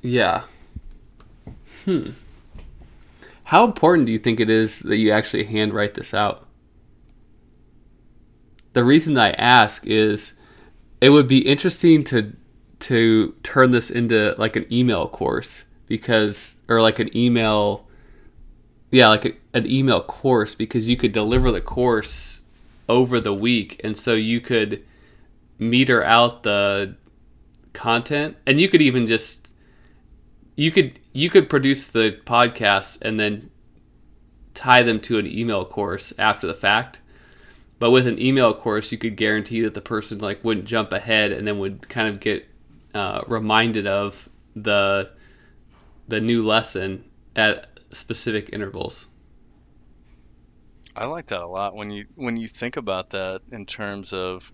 Yeah. 0.03 0.45
Hmm. 1.85 2.11
How 3.45 3.65
important 3.65 4.07
do 4.07 4.13
you 4.13 4.19
think 4.19 4.41
it 4.41 4.51
is 4.51 4.81
that 4.81 4.97
you 4.97 5.11
actually 5.13 5.45
handwrite 5.45 5.95
this 5.95 6.13
out? 6.15 6.47
The 8.73 8.85
reason 8.85 9.15
that 9.15 9.35
I 9.39 9.43
ask 9.43 9.87
is 9.87 10.35
it 11.01 11.11
would 11.11 11.29
be 11.29 11.47
interesting 11.47 12.03
to 12.05 12.33
to 12.79 13.35
turn 13.43 13.71
this 13.71 13.91
into 13.91 14.35
like 14.39 14.57
an 14.57 14.67
email 14.73 15.09
course 15.09 15.65
because 15.87 16.57
or 16.69 16.81
like 16.81 16.99
an 16.99 17.15
email 17.17 17.87
yeah, 18.91 19.09
like 19.09 19.25
a, 19.25 19.33
an 19.53 19.67
email 19.71 20.01
course 20.01 20.55
because 20.55 20.89
you 20.89 20.97
could 20.97 21.13
deliver 21.13 21.51
the 21.51 21.61
course 21.61 22.43
over 22.89 23.21
the 23.21 23.35
week. 23.35 23.81
And 23.83 23.97
so 23.97 24.15
you 24.15 24.41
could 24.41 24.85
meter 25.59 26.03
out 26.05 26.43
the 26.43 26.97
content 27.73 28.37
and 28.47 28.61
you 28.61 28.69
could 28.69 28.81
even 28.81 29.07
just 29.07 29.55
you 30.55 30.71
could 30.71 30.99
you 31.13 31.29
could 31.29 31.51
produce 31.51 31.87
the 31.87 32.19
podcasts 32.25 32.99
and 33.03 33.21
then 33.21 33.51
tie 34.55 34.83
them 34.83 35.01
to 35.01 35.19
an 35.19 35.27
email 35.27 35.65
course 35.65 36.15
after 36.19 36.47
the 36.47 36.55
fact. 36.55 37.01
But 37.79 37.91
with 37.91 38.07
an 38.07 38.21
email 38.21 38.55
course 38.55 38.93
you 38.93 38.99
could 38.99 39.17
guarantee 39.17 39.61
that 39.63 39.75
the 39.75 39.81
person 39.81 40.19
like 40.19 40.43
wouldn't 40.45 40.67
jump 40.67 40.93
ahead 40.93 41.33
and 41.33 41.47
then 41.47 41.59
would 41.59 41.89
kind 41.89 42.09
of 42.09 42.21
get 42.21 42.47
uh, 42.97 43.23
reminded 43.27 43.87
of 43.87 44.29
the 44.55 45.11
the 46.09 46.19
new 46.19 46.47
lesson 46.47 47.05
at 47.35 47.79
specific 47.93 48.51
intervals. 48.53 49.09
I 50.97 51.05
like 51.05 51.27
that 51.27 51.43
a 51.43 51.47
lot 51.47 51.75
when 51.75 51.91
you 51.91 52.07
when 52.15 52.39
you 52.39 52.49
think 52.49 52.79
about 52.79 53.11
that 53.11 53.43
in 53.53 53.67
terms 53.67 54.15
of 54.15 54.51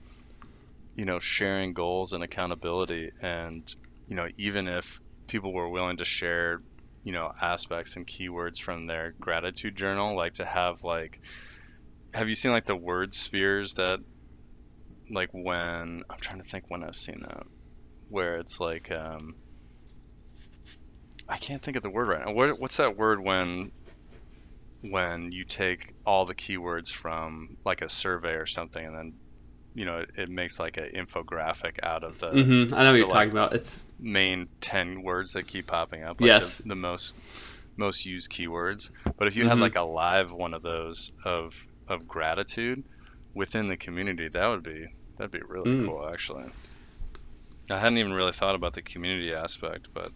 you 0.97 1.05
know 1.05 1.21
sharing 1.21 1.73
goals 1.73 2.15
and 2.15 2.25
accountability 2.25 3.13
and 3.21 3.63
you 4.09 4.17
know 4.17 4.27
even 4.37 4.67
if 4.67 5.01
people 5.29 5.53
were 5.53 5.69
willing 5.69 5.99
to 5.99 6.05
share 6.05 6.61
you 7.05 7.13
know 7.13 7.31
aspects 7.41 7.95
and 7.95 8.07
keywords 8.09 8.61
from 8.61 8.87
their 8.87 9.09
gratitude 9.21 9.77
journal 9.77 10.17
like 10.17 10.35
to 10.35 10.45
have 10.45 10.83
like 10.83 11.21
have 12.13 12.29
you 12.29 12.35
seen 12.35 12.51
like 12.51 12.67
the 12.67 12.77
word 12.77 13.15
spheres 13.15 13.75
that 13.75 14.01
like 15.11 15.31
when 15.31 16.03
I'm 16.11 16.21
trying 16.21 16.39
to 16.43 16.49
think 16.49 16.65
when 16.69 16.83
I've 16.83 16.97
seen 16.97 17.21
that 17.21 17.47
where 18.12 18.37
it's 18.37 18.61
like 18.61 18.90
um 18.92 19.35
I 21.29 21.38
can't 21.38 21.62
think 21.62 21.77
of 21.77 21.83
the 21.83 21.90
word 21.90 22.09
right 22.09 22.25
now. 22.25 22.33
What 22.33 22.61
what's 22.61 22.77
that 22.77 22.96
word 22.96 23.20
when 23.20 23.72
when 24.83 25.31
you 25.33 25.44
take 25.44 25.94
all 26.05 26.25
the 26.27 26.35
keywords 26.35 26.90
from 26.90 27.57
like 27.64 27.83
a 27.83 27.88
survey 27.88 28.35
or 28.35 28.46
something 28.46 28.85
and 28.85 28.96
then 28.96 29.12
you 29.75 29.85
know 29.85 29.98
it, 29.98 30.11
it 30.18 30.29
makes 30.29 30.59
like 30.59 30.77
an 30.77 30.90
infographic 30.96 31.79
out 31.85 32.03
of 32.03 32.18
the 32.18 32.27
mm-hmm. 32.33 32.75
i 32.75 32.83
know 32.83 32.90
what 32.90 32.96
you're 32.96 33.07
like- 33.07 33.12
talking 33.12 33.31
about 33.31 33.53
it's 33.55 33.87
main 34.01 34.48
10 34.61 35.05
words 35.05 35.35
that 35.35 35.46
keep 35.46 35.68
popping 35.68 36.03
up 36.03 36.20
like 36.20 36.27
Yes. 36.27 36.59
the, 36.59 36.70
the 36.70 36.75
most 36.75 37.14
most 37.77 38.05
used 38.05 38.29
keywords 38.33 38.90
but 39.16 39.29
if 39.29 39.37
you 39.37 39.46
had 39.46 39.57
Mhm. 39.57 39.61
like 39.61 39.77
a 39.77 39.83
live 39.83 40.33
one 40.33 40.53
of 40.53 40.62
those 40.62 41.12
of 41.25 41.55
of 41.87 42.09
gratitude 42.09 42.83
within 43.35 43.68
the 43.68 43.77
community 43.77 44.27
that 44.29 44.46
would 44.48 44.64
be 44.64 44.87
that'd 45.16 45.31
be 45.31 45.40
really 45.46 45.70
Mm. 45.70 45.87
cool 45.87 46.09
actually 46.09 46.46
i 47.70 47.79
hadn't 47.79 47.98
even 47.98 48.12
really 48.12 48.33
thought 48.33 48.55
about 48.55 48.75
the 48.75 48.83
community 48.83 49.33
aspect 49.33 49.88
but 49.94 50.12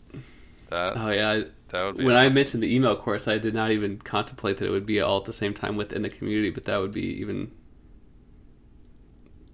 that 0.69 0.95
oh 0.97 1.11
yeah 1.11 1.43
that 1.69 1.85
would 1.85 1.97
be 1.97 2.05
when 2.05 2.17
I 2.17 2.29
mentioned 2.29 2.63
the 2.63 2.73
email 2.73 2.95
course, 2.97 3.27
I 3.27 3.39
did 3.39 3.53
not 3.53 3.73
even 3.73 3.99
contemplate 3.99 4.59
that 4.59 4.67
it 4.67 4.71
would 4.71 4.87
be 4.87 5.01
all 5.01 5.19
at 5.19 5.25
the 5.25 5.33
same 5.33 5.53
time 5.53 5.77
within 5.77 6.03
the 6.03 6.09
community, 6.09 6.51
but 6.51 6.65
that 6.65 6.77
would 6.77 6.93
be 6.93 7.21
even. 7.21 7.51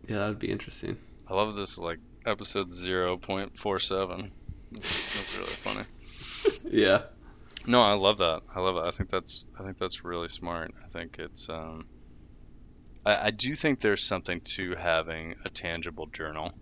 Yeah, 0.06 0.18
that 0.18 0.28
would 0.28 0.38
be 0.38 0.50
interesting. 0.50 0.98
I 1.26 1.34
love 1.34 1.54
this 1.54 1.78
like 1.78 1.98
episode 2.26 2.70
0.47 2.70 4.30
that's 4.70 5.38
really 5.38 5.50
funny 5.50 5.84
Yeah. 6.70 7.02
No, 7.66 7.80
I 7.80 7.94
love 7.94 8.18
that. 8.18 8.42
I 8.54 8.60
love 8.60 8.76
it. 8.76 8.86
I 8.86 8.90
think 8.90 9.10
that's 9.10 9.46
I 9.58 9.62
think 9.62 9.78
that's 9.78 10.04
really 10.04 10.28
smart. 10.28 10.72
I 10.84 10.88
think 10.88 11.18
it's 11.18 11.48
um 11.48 11.86
I, 13.06 13.26
I 13.26 13.30
do 13.30 13.54
think 13.54 13.80
there's 13.80 14.02
something 14.02 14.40
to 14.56 14.74
having 14.74 15.36
a 15.44 15.48
tangible 15.48 16.06
journal 16.06 16.52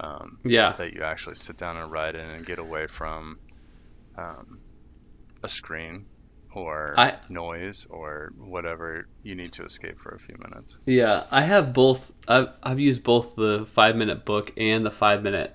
um, 0.00 0.38
Yeah. 0.44 0.72
that 0.78 0.92
you 0.94 1.02
actually 1.02 1.34
sit 1.36 1.56
down 1.56 1.76
and 1.76 1.90
write 1.90 2.14
in 2.14 2.28
and 2.30 2.44
get 2.44 2.58
away 2.58 2.86
from 2.86 3.38
um, 4.18 4.60
a 5.42 5.48
screen 5.48 6.06
or 6.54 6.94
I- 6.98 7.16
noise 7.28 7.86
or 7.88 8.32
whatever 8.36 9.06
you 9.22 9.34
need 9.34 9.52
to 9.54 9.64
escape 9.64 9.98
for 9.98 10.10
a 10.14 10.18
few 10.18 10.36
minutes. 10.38 10.78
Yeah, 10.86 11.24
I 11.30 11.42
have 11.42 11.72
both. 11.72 12.12
I've, 12.28 12.48
I've 12.62 12.78
used 12.80 13.02
both 13.04 13.36
the 13.36 13.66
five 13.72 13.96
minute 13.96 14.24
book 14.24 14.52
and 14.56 14.84
the 14.84 14.90
five 14.90 15.22
minute 15.22 15.54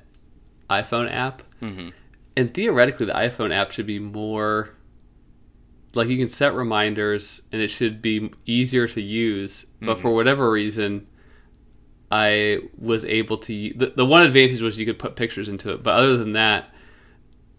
iPhone 0.69 1.11
app. 1.11 1.43
hmm 1.59 1.89
And 2.35 2.53
theoretically, 2.53 3.05
the 3.05 3.13
iPhone 3.13 3.53
app 3.53 3.71
should 3.71 3.85
be 3.87 3.99
more 3.99 4.69
like 5.93 6.07
you 6.09 6.17
can 6.17 6.27
set 6.27 6.53
reminders 6.53 7.41
and 7.51 7.61
it 7.61 7.69
should 7.69 8.01
be 8.01 8.31
easier 8.45 8.87
to 8.87 9.01
use. 9.01 9.67
But 9.81 9.99
for 9.99 10.13
whatever 10.13 10.49
reason, 10.51 11.07
I 12.11 12.59
was 12.77 13.03
able 13.05 13.37
to. 13.39 13.73
The, 13.73 13.93
the 13.95 14.05
one 14.05 14.23
advantage 14.23 14.61
was 14.61 14.77
you 14.79 14.85
could 14.85 14.99
put 14.99 15.15
pictures 15.15 15.49
into 15.49 15.71
it. 15.73 15.83
But 15.83 15.95
other 15.95 16.17
than 16.17 16.33
that, 16.33 16.69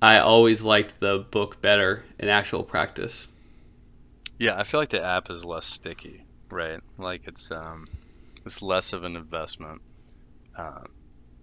I 0.00 0.18
always 0.18 0.62
liked 0.62 1.00
the 1.00 1.18
book 1.18 1.60
better 1.60 2.04
in 2.18 2.28
actual 2.28 2.62
practice. 2.62 3.28
Yeah, 4.38 4.56
I 4.58 4.64
feel 4.64 4.80
like 4.80 4.90
the 4.90 5.04
app 5.04 5.30
is 5.30 5.44
less 5.44 5.66
sticky, 5.66 6.24
right? 6.50 6.80
Like 6.96 7.22
it's 7.26 7.50
um, 7.50 7.86
it's 8.46 8.62
less 8.62 8.92
of 8.92 9.02
an 9.04 9.16
investment, 9.16 9.82
uh, 10.56 10.84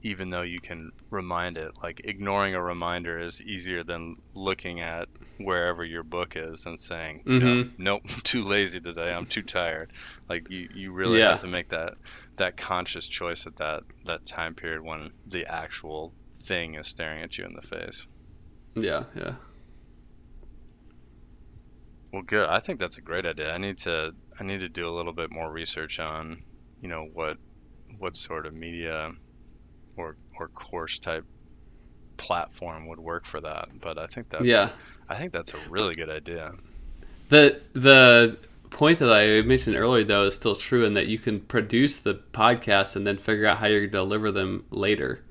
even 0.01 0.29
though 0.29 0.43
you 0.43 0.59
can 0.59 0.91
remind 1.11 1.57
it. 1.57 1.71
Like 1.83 2.01
ignoring 2.05 2.55
a 2.55 2.61
reminder 2.63 3.19
is 3.19 3.41
easier 3.41 3.83
than 3.83 4.15
looking 4.33 4.79
at 4.79 5.09
wherever 5.37 5.83
your 5.83 6.03
book 6.03 6.33
is 6.37 6.65
and 6.65 6.79
saying, 6.79 7.21
you 7.25 7.39
know, 7.39 7.45
Mhm. 7.45 7.71
"Nope, 7.77 8.01
I'm 8.09 8.21
too 8.23 8.43
lazy 8.43 8.79
today. 8.79 9.13
I'm 9.13 9.25
too 9.25 9.43
tired." 9.43 9.91
Like 10.29 10.49
you, 10.49 10.69
you 10.73 10.91
really 10.93 11.19
Yeah. 11.19 11.31
have 11.31 11.41
to 11.41 11.47
make 11.47 11.69
that 11.69 11.95
that 12.37 12.57
conscious 12.57 13.07
choice 13.07 13.47
at 13.47 13.55
that 13.57 13.83
that 14.05 14.25
time 14.25 14.55
period 14.55 14.81
when 14.81 15.11
the 15.27 15.45
actual 15.45 16.13
thing 16.43 16.75
is 16.75 16.87
staring 16.87 17.23
at 17.23 17.37
you 17.37 17.45
in 17.45 17.53
the 17.53 17.61
face. 17.61 18.07
Yeah, 18.75 19.03
yeah. 19.15 19.35
Well, 22.11 22.23
good. 22.23 22.47
I 22.47 22.59
think 22.59 22.79
that's 22.79 22.97
a 22.97 23.01
great 23.01 23.25
idea. 23.25 23.51
I 23.51 23.57
need 23.57 23.77
to 23.79 24.11
I 24.39 24.43
need 24.43 24.59
to 24.59 24.69
do 24.69 24.87
a 24.87 24.93
little 24.95 25.13
bit 25.13 25.31
more 25.31 25.51
research 25.51 25.99
on, 25.99 26.43
you 26.81 26.87
know, 26.87 27.07
what 27.13 27.37
what 27.97 28.15
sort 28.15 28.45
of 28.45 28.53
media 28.53 29.11
or 29.97 30.17
or 30.39 30.49
course 30.49 30.99
type 30.99 31.25
platform 32.17 32.87
would 32.87 32.99
work 32.99 33.25
for 33.25 33.41
that. 33.41 33.69
But 33.81 33.97
I 33.97 34.07
think 34.07 34.29
that 34.29 34.45
Yeah. 34.45 34.69
I 35.07 35.17
think 35.17 35.31
that's 35.31 35.53
a 35.53 35.69
really 35.69 35.93
good 35.93 36.09
idea. 36.09 36.51
The 37.29 37.61
the 37.73 38.37
point 38.69 38.99
that 38.99 39.11
I 39.11 39.41
mentioned 39.41 39.75
earlier 39.75 40.03
though 40.03 40.25
is 40.25 40.35
still 40.35 40.55
true 40.55 40.85
in 40.85 40.93
that 40.95 41.07
you 41.07 41.17
can 41.17 41.39
produce 41.41 41.97
the 41.97 42.15
podcast 42.33 42.95
and 42.95 43.05
then 43.05 43.17
figure 43.17 43.45
out 43.45 43.57
how 43.57 43.67
you're 43.67 43.81
going 43.81 43.91
to 43.91 43.97
deliver 43.97 44.31
them 44.31 44.65
later. 44.69 45.23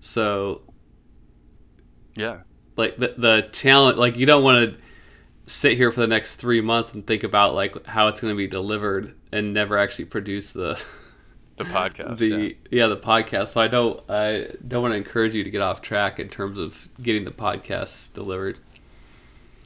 So 0.00 0.62
Yeah. 2.16 2.40
like 2.76 2.96
the 2.96 3.14
the 3.16 3.48
challenge 3.52 3.96
like 3.98 4.16
you 4.16 4.26
don't 4.26 4.42
want 4.42 4.70
to 4.72 4.78
sit 5.46 5.76
here 5.76 5.90
for 5.90 6.00
the 6.00 6.06
next 6.06 6.34
3 6.34 6.60
months 6.60 6.92
and 6.92 7.06
think 7.06 7.22
about 7.24 7.54
like 7.54 7.86
how 7.86 8.08
it's 8.08 8.20
going 8.20 8.32
to 8.34 8.36
be 8.36 8.46
delivered 8.46 9.14
and 9.32 9.52
never 9.54 9.78
actually 9.78 10.04
produce 10.06 10.50
the 10.50 10.82
The 11.56 11.64
podcast. 11.64 12.18
the 12.18 12.56
yeah. 12.70 12.86
the 12.86 12.96
podcast. 12.96 13.48
So 13.48 13.60
I 13.60 13.66
don't 13.66 14.00
I 14.08 14.48
don't 14.66 14.80
want 14.82 14.92
to 14.92 14.98
encourage 14.98 15.34
you 15.34 15.42
to 15.42 15.50
get 15.50 15.60
off 15.60 15.82
track 15.82 16.20
in 16.20 16.28
terms 16.28 16.56
of 16.56 16.88
getting 17.02 17.24
the 17.24 17.32
podcast 17.32 18.12
delivered. 18.14 18.58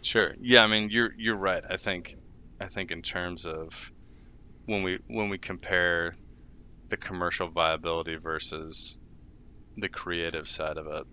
Sure. 0.00 0.34
Yeah, 0.40 0.62
I 0.64 0.68
mean 0.68 0.88
you're 0.90 1.12
you're 1.18 1.36
right. 1.36 1.62
I 1.68 1.76
think 1.76 2.16
I 2.62 2.68
think 2.68 2.90
in 2.90 3.02
terms 3.02 3.44
of 3.46 3.92
when 4.66 4.82
we 4.82 4.98
when 5.08 5.28
we 5.30 5.38
compare 5.38 6.16
the 6.90 6.96
commercial 6.98 7.50
viability 7.50 8.16
versus 8.16 8.98
the 9.76 9.88
creative 9.90 10.48
side 10.48 10.78
of 10.78 10.86
it, 10.86 11.06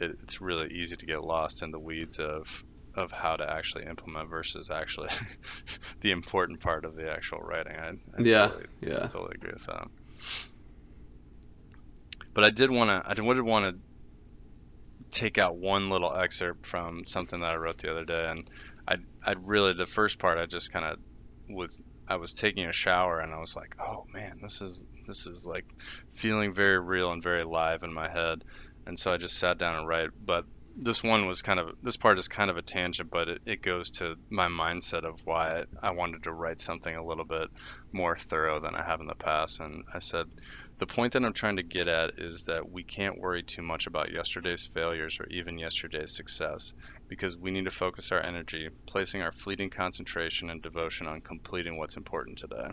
it 0.00 0.12
it's 0.22 0.40
really 0.40 0.70
easy 0.72 0.96
to 0.96 1.06
get 1.06 1.24
lost 1.24 1.62
in 1.62 1.70
the 1.72 1.80
weeds 1.80 2.18
of 2.20 2.64
of 2.96 3.12
how 3.12 3.36
to 3.36 3.48
actually 3.50 3.86
implement 3.86 4.30
versus 4.30 4.70
actually 4.70 5.10
the 6.02 6.10
important 6.12 6.60
part 6.60 6.84
of 6.84 6.96
the 6.96 7.10
actual 7.10 7.40
writing. 7.40 7.76
I, 7.76 7.90
I 8.20 8.24
Yeah, 8.24 8.32
totally, 8.32 8.64
yeah. 8.80 9.10
totally 9.10 9.32
agree 9.36 9.52
with 9.52 9.66
that. 9.66 9.88
But 12.34 12.42
I 12.42 12.50
did 12.50 12.72
want 12.72 12.88
to 12.90 13.08
I 13.08 13.14
did 13.14 13.22
want 13.42 13.76
to 13.76 13.80
take 15.10 15.38
out 15.38 15.56
one 15.56 15.88
little 15.90 16.14
excerpt 16.14 16.66
from 16.66 17.04
something 17.06 17.40
that 17.40 17.52
I 17.52 17.56
wrote 17.56 17.78
the 17.78 17.90
other 17.90 18.04
day, 18.04 18.26
and 18.28 18.48
I 18.90 18.96
I 19.24 19.34
really 19.40 19.72
the 19.72 19.86
first 19.86 20.18
part 20.18 20.38
I 20.38 20.46
just 20.46 20.72
kind 20.72 20.84
of 20.84 20.98
was 21.48 21.78
I 22.08 22.16
was 22.16 22.32
taking 22.34 22.66
a 22.66 22.72
shower 22.72 23.20
and 23.20 23.32
I 23.32 23.38
was 23.38 23.54
like, 23.56 23.72
oh 23.80 24.04
man, 24.12 24.38
this 24.42 24.60
is 24.60 24.84
this 25.06 25.26
is 25.26 25.46
like 25.46 25.64
feeling 26.12 26.52
very 26.52 26.78
real 26.80 27.12
and 27.12 27.22
very 27.22 27.44
live 27.44 27.82
in 27.84 27.92
my 27.92 28.08
head, 28.10 28.42
and 28.86 28.98
so 28.98 29.12
I 29.12 29.16
just 29.16 29.38
sat 29.38 29.58
down 29.58 29.76
and 29.76 29.86
write. 29.86 30.10
But 30.18 30.44
this 30.76 31.02
one 31.02 31.26
was 31.26 31.42
kind 31.42 31.60
of 31.60 31.70
this 31.82 31.96
part 31.96 32.18
is 32.18 32.28
kind 32.28 32.50
of 32.50 32.56
a 32.56 32.62
tangent, 32.62 33.10
but 33.10 33.28
it, 33.28 33.40
it 33.46 33.62
goes 33.62 33.90
to 33.90 34.16
my 34.30 34.48
mindset 34.48 35.04
of 35.04 35.20
why 35.24 35.64
I 35.82 35.90
wanted 35.90 36.22
to 36.24 36.32
write 36.32 36.60
something 36.60 36.94
a 36.94 37.04
little 37.04 37.24
bit 37.24 37.48
more 37.92 38.16
thorough 38.16 38.60
than 38.60 38.74
I 38.74 38.82
have 38.84 39.00
in 39.00 39.06
the 39.06 39.14
past. 39.16 39.60
And 39.60 39.82
I 39.94 39.98
said, 40.00 40.26
the 40.78 40.86
point 40.86 41.12
that 41.12 41.24
I'm 41.24 41.32
trying 41.32 41.56
to 41.56 41.62
get 41.62 41.88
at 41.88 42.12
is 42.18 42.44
that 42.46 42.68
we 42.70 42.84
can't 42.84 43.18
worry 43.18 43.42
too 43.42 43.62
much 43.62 43.86
about 43.86 44.12
yesterday's 44.12 44.64
failures 44.72 45.18
or 45.20 45.26
even 45.26 45.58
yesterday's 45.58 46.14
success 46.14 46.72
because 47.10 47.36
we 47.36 47.50
need 47.50 47.64
to 47.64 47.72
focus 47.72 48.12
our 48.12 48.24
energy, 48.24 48.70
placing 48.86 49.20
our 49.20 49.32
fleeting 49.32 49.68
concentration 49.68 50.48
and 50.48 50.62
devotion 50.62 51.08
on 51.08 51.20
completing 51.20 51.76
what's 51.76 51.96
important 51.96 52.38
today. 52.38 52.68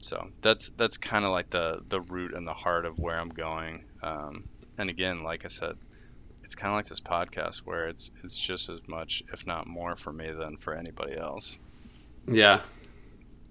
So 0.00 0.30
that's 0.40 0.70
that's 0.70 0.96
kind 0.96 1.26
of 1.26 1.32
like 1.32 1.50
the 1.50 1.80
the 1.86 2.00
root 2.00 2.32
and 2.32 2.46
the 2.46 2.54
heart 2.54 2.86
of 2.86 2.98
where 2.98 3.20
I'm 3.20 3.28
going. 3.28 3.84
Um, 4.02 4.48
and 4.78 4.88
again, 4.88 5.22
like 5.22 5.44
I 5.44 5.48
said, 5.48 5.76
it's 6.44 6.54
kind 6.54 6.72
of 6.72 6.76
like 6.76 6.86
this 6.86 7.00
podcast 7.00 7.58
where 7.58 7.88
it's 7.88 8.10
it's 8.24 8.38
just 8.38 8.70
as 8.70 8.80
much, 8.88 9.22
if 9.30 9.46
not 9.46 9.66
more, 9.66 9.94
for 9.94 10.12
me 10.12 10.30
than 10.32 10.56
for 10.56 10.74
anybody 10.74 11.14
else. 11.14 11.58
Yeah, 12.26 12.62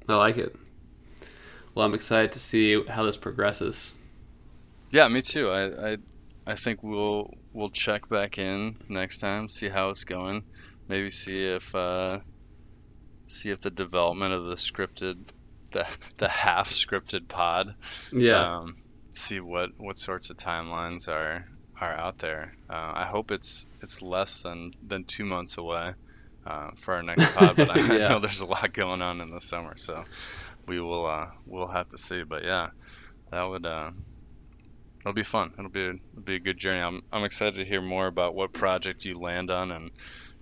I 0.09 0.15
like 0.15 0.37
it. 0.37 0.55
Well, 1.75 1.85
I'm 1.85 1.93
excited 1.93 2.31
to 2.31 2.39
see 2.39 2.83
how 2.87 3.03
this 3.03 3.17
progresses. 3.17 3.93
Yeah, 4.89 5.07
me 5.09 5.21
too. 5.21 5.51
I, 5.51 5.91
I 5.91 5.97
I 6.47 6.55
think 6.55 6.81
we'll 6.81 7.29
we'll 7.53 7.69
check 7.69 8.07
back 8.07 8.37
in 8.37 8.77
next 8.87 9.17
time, 9.17 9.49
see 9.49 9.67
how 9.67 9.89
it's 9.89 10.05
going. 10.05 10.43
Maybe 10.87 11.09
see 11.09 11.43
if 11.45 11.75
uh, 11.75 12.19
see 13.27 13.49
if 13.49 13.59
the 13.61 13.69
development 13.69 14.33
of 14.33 14.45
the 14.45 14.55
scripted 14.55 15.17
the 15.71 15.85
the 16.17 16.29
half 16.29 16.71
scripted 16.71 17.27
pod. 17.27 17.75
Yeah, 18.13 18.59
Um, 18.59 18.77
see 19.13 19.41
what 19.41 19.71
what 19.77 19.97
sorts 19.97 20.29
of 20.29 20.37
timelines 20.37 21.09
are 21.09 21.45
are 21.81 21.93
out 21.93 22.19
there. 22.19 22.55
Uh, 22.69 22.91
I 22.95 23.05
hope 23.05 23.31
it's 23.31 23.67
it's 23.81 24.01
less 24.01 24.41
than 24.41 24.71
than 24.87 25.03
two 25.03 25.25
months 25.25 25.57
away 25.57 25.93
uh, 26.45 26.69
for 26.77 26.93
our 26.95 27.03
next 27.03 27.33
pod, 27.35 27.57
but 27.57 27.69
I, 27.77 28.05
I 28.05 28.09
know 28.09 28.19
there's 28.19 28.39
a 28.39 28.45
lot 28.45 28.71
going 28.73 29.01
on 29.01 29.19
in 29.19 29.31
the 29.31 29.41
summer, 29.41 29.75
so 29.77 30.05
we 30.65 30.79
will 30.79 31.05
uh, 31.05 31.27
we'll 31.45 31.67
have 31.67 31.89
to 31.89 31.97
see. 31.97 32.23
But 32.23 32.45
yeah, 32.45 32.69
that 33.31 33.43
would 33.43 33.65
uh, 33.65 33.91
it'll 35.07 35.15
be 35.15 35.23
fun. 35.23 35.51
It'll 35.57 35.71
be 35.71 35.81
it'll 35.87 36.23
be 36.23 36.35
a 36.35 36.39
good 36.39 36.57
journey. 36.57 36.81
I'm 36.81 37.01
I'm 37.11 37.23
excited 37.23 37.55
to 37.55 37.65
hear 37.65 37.81
more 37.81 38.07
about 38.07 38.35
what 38.35 38.53
project 38.53 39.05
you 39.05 39.19
land 39.19 39.51
on 39.51 39.71
and. 39.71 39.91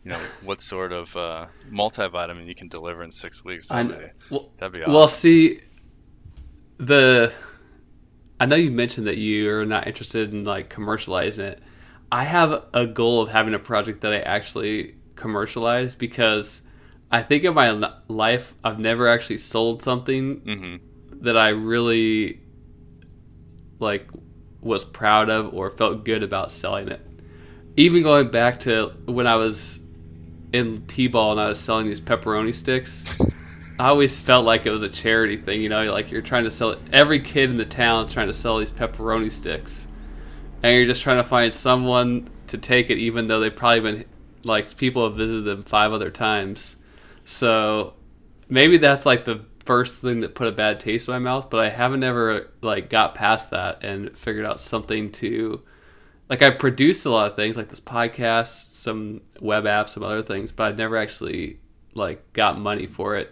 You 0.03 0.11
know 0.11 0.29
what 0.39 0.61
sort 0.61 0.93
of 0.93 1.15
uh, 1.17 1.47
multivitamin 1.69 2.47
you 2.47 2.55
can 2.55 2.69
deliver 2.69 3.03
in 3.03 3.11
six 3.11 3.43
weeks? 3.43 3.69
That'd 3.71 3.89
be, 3.89 4.05
Well, 4.29 4.51
that'd 4.59 4.73
be 4.73 4.83
awesome. 4.83 4.93
well, 4.93 5.07
see, 5.07 5.61
the 6.79 7.31
I 8.39 8.45
know 8.45 8.55
you 8.55 8.71
mentioned 8.71 9.07
that 9.07 9.17
you 9.17 9.49
are 9.51 9.65
not 9.65 9.87
interested 9.87 10.33
in 10.33 10.43
like 10.43 10.69
commercializing 10.69 11.39
it. 11.39 11.63
I 12.11 12.25
have 12.25 12.63
a 12.73 12.85
goal 12.85 13.21
of 13.21 13.29
having 13.29 13.53
a 13.53 13.59
project 13.59 14.01
that 14.01 14.13
I 14.13 14.19
actually 14.19 14.95
commercialize 15.15 15.95
because 15.95 16.61
I 17.11 17.23
think 17.23 17.43
in 17.43 17.53
my 17.53 17.71
life 18.07 18.53
I've 18.63 18.79
never 18.79 19.07
actually 19.07 19.37
sold 19.37 19.81
something 19.81 20.43
hmm 20.45 20.75
that 21.21 21.37
I 21.37 21.49
really 21.49 22.41
like 23.79 24.09
was 24.65 24.83
proud 24.83 25.29
of 25.29 25.53
or 25.53 25.69
felt 25.69 26.03
good 26.03 26.23
about 26.23 26.51
selling 26.51 26.89
it. 26.89 26.99
Even 27.77 28.03
going 28.03 28.29
back 28.31 28.59
to 28.61 28.93
when 29.05 29.27
I 29.27 29.35
was 29.35 29.79
in 30.51 30.85
T-ball 30.87 31.33
and 31.33 31.39
I 31.39 31.47
was 31.47 31.59
selling 31.59 31.85
these 31.85 32.01
pepperoni 32.01 32.53
sticks, 32.53 33.05
I 33.77 33.89
always 33.89 34.19
felt 34.19 34.43
like 34.43 34.65
it 34.65 34.71
was 34.71 34.81
a 34.81 34.89
charity 34.89 35.37
thing, 35.37 35.61
you 35.61 35.69
know, 35.69 35.91
like 35.91 36.09
you're 36.09 36.21
trying 36.21 36.45
to 36.45 36.51
sell. 36.51 36.77
Every 36.91 37.19
kid 37.19 37.51
in 37.51 37.57
the 37.57 37.65
town 37.65 38.03
is 38.03 38.11
trying 38.11 38.27
to 38.27 38.33
sell 38.33 38.57
these 38.57 38.71
pepperoni 38.71 39.31
sticks. 39.31 39.85
And 40.63 40.73
you're 40.73 40.87
just 40.87 41.03
trying 41.03 41.17
to 41.17 41.23
find 41.23 41.53
someone 41.53 42.29
to 42.47 42.57
take 42.57 42.89
it 42.89 42.97
even 42.97 43.27
though 43.27 43.39
they've 43.39 43.55
probably 43.55 43.81
been 43.81 44.05
like 44.45 44.75
people 44.77 45.03
have 45.07 45.15
visited 45.15 45.45
them 45.45 45.63
five 45.63 45.93
other 45.93 46.09
times. 46.09 46.75
So 47.23 47.93
maybe 48.49 48.77
that's 48.77 49.05
like 49.05 49.25
the 49.25 49.45
first 49.65 49.97
thing 49.97 50.21
that 50.21 50.35
put 50.35 50.47
a 50.47 50.51
bad 50.51 50.79
taste 50.79 51.07
in 51.07 51.13
my 51.13 51.19
mouth, 51.19 51.49
but 51.49 51.59
I 51.59 51.69
haven't 51.69 52.03
ever 52.03 52.51
like 52.61 52.89
got 52.89 53.15
past 53.15 53.49
that 53.51 53.83
and 53.83 54.17
figured 54.17 54.45
out 54.45 54.59
something 54.59 55.11
to 55.13 55.61
like 56.29 56.41
I 56.41 56.49
produced 56.51 57.05
a 57.05 57.09
lot 57.09 57.29
of 57.29 57.35
things 57.35 57.57
like 57.57 57.69
this 57.69 57.79
podcast, 57.79 58.75
some 58.75 59.21
web 59.39 59.65
apps, 59.65 59.89
some 59.89 60.03
other 60.03 60.21
things, 60.21 60.51
but 60.51 60.63
I've 60.65 60.77
never 60.77 60.97
actually 60.97 61.59
like 61.93 62.33
got 62.33 62.59
money 62.59 62.85
for 62.87 63.15
it. 63.15 63.31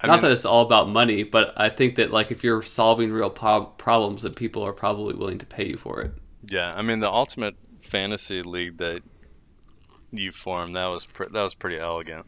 I 0.00 0.06
Not 0.08 0.14
mean- 0.14 0.22
that 0.22 0.32
it's 0.32 0.44
all 0.44 0.62
about 0.62 0.88
money, 0.88 1.22
but 1.22 1.52
I 1.58 1.68
think 1.70 1.96
that 1.96 2.10
like 2.10 2.30
if 2.30 2.44
you're 2.44 2.62
solving 2.62 3.10
real 3.12 3.30
prob- 3.30 3.78
problems, 3.78 4.22
then 4.22 4.34
people 4.34 4.62
are 4.62 4.72
probably 4.74 5.14
willing 5.14 5.38
to 5.38 5.46
pay 5.46 5.66
you 5.68 5.76
for 5.78 6.02
it. 6.02 6.12
Yeah, 6.48 6.72
I 6.74 6.82
mean 6.82 7.00
the 7.00 7.10
ultimate 7.10 7.56
fantasy 7.80 8.42
league 8.42 8.76
that 8.78 9.02
you 10.12 10.30
formed 10.30 10.76
that 10.76 10.86
was 10.86 11.06
pre- 11.06 11.28
that 11.28 11.42
was 11.42 11.54
pretty 11.54 11.78
elegant. 11.78 12.26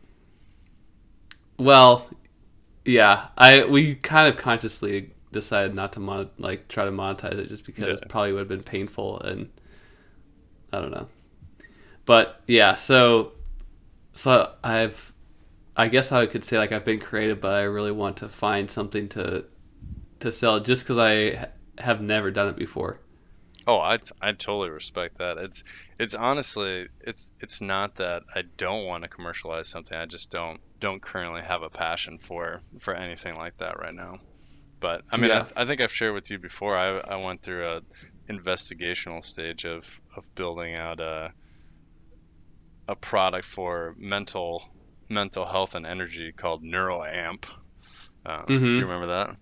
Well, 1.58 2.08
yeah, 2.88 3.28
I 3.36 3.64
we 3.64 3.94
kind 3.96 4.26
of 4.28 4.36
consciously 4.38 5.12
decided 5.30 5.74
not 5.74 5.92
to 5.92 6.00
mon- 6.00 6.30
like 6.38 6.68
try 6.68 6.86
to 6.86 6.90
monetize 6.90 7.34
it 7.34 7.48
just 7.48 7.66
because 7.66 7.86
Yeah. 7.86 7.92
it 8.04 8.08
probably 8.08 8.32
would 8.32 8.38
have 8.40 8.48
been 8.48 8.62
painful 8.62 9.20
and 9.20 9.50
I 10.72 10.80
don't 10.80 10.90
know. 10.90 11.08
But 12.06 12.40
yeah, 12.46 12.74
so 12.76 13.32
so 14.12 14.52
I've 14.64 15.12
I 15.76 15.88
guess 15.88 16.10
I 16.10 16.24
could 16.26 16.44
say 16.44 16.58
like 16.58 16.72
I've 16.72 16.84
been 16.84 16.98
creative, 16.98 17.40
but 17.40 17.54
I 17.54 17.62
really 17.62 17.92
want 17.92 18.16
to 18.18 18.28
find 18.28 18.70
something 18.70 19.08
to 19.10 19.44
to 20.20 20.32
sell 20.32 20.58
just 20.60 20.84
because 20.84 20.98
I 20.98 21.48
have 21.78 22.00
never 22.00 22.30
done 22.30 22.48
it 22.48 22.56
before. 22.56 23.00
Oh, 23.68 23.78
I 23.78 23.98
I 24.20 24.32
totally 24.32 24.68
respect 24.70 25.18
that. 25.18 25.38
It's 25.38 25.62
it's 25.96 26.14
honestly 26.14 26.88
it's 26.98 27.30
it's 27.38 27.60
not 27.60 27.94
that 27.96 28.24
I 28.34 28.42
don't 28.56 28.84
want 28.86 29.04
to 29.04 29.08
commercialize 29.08 29.68
something. 29.68 29.96
I 29.96 30.06
just 30.06 30.30
don't 30.32 30.60
don't 30.80 31.00
currently 31.00 31.42
have 31.42 31.62
a 31.62 31.70
passion 31.70 32.18
for 32.18 32.64
for 32.80 32.94
anything 32.94 33.36
like 33.36 33.56
that 33.58 33.78
right 33.78 33.94
now. 33.94 34.18
But 34.80 35.04
I 35.10 35.18
mean, 35.18 35.30
Yeah. 35.30 35.32
I, 35.32 35.48
I 35.56 35.66
think 35.66 35.80
I've 35.80 35.92
shared 35.92 36.14
with 36.14 36.30
you 36.30 36.38
before. 36.40 36.76
I 36.78 36.98
I 37.00 37.16
went 37.16 37.42
through 37.42 37.68
a 37.68 37.82
investigational 38.30 39.24
stage 39.24 39.64
of 39.66 39.86
of 40.16 40.24
building 40.36 40.74
out 40.74 41.00
a 41.00 41.32
a 42.88 42.96
product 42.96 43.46
for 43.46 43.94
mental 43.96 44.64
mental 45.08 45.46
health 45.46 45.74
and 45.74 45.86
energy 45.86 46.32
called 46.32 46.62
NeuroAmp. 46.62 47.44
Um, 48.26 48.46
Mhm. 48.48 48.76
You 48.76 48.86
remember 48.86 49.08
that? 49.08 49.38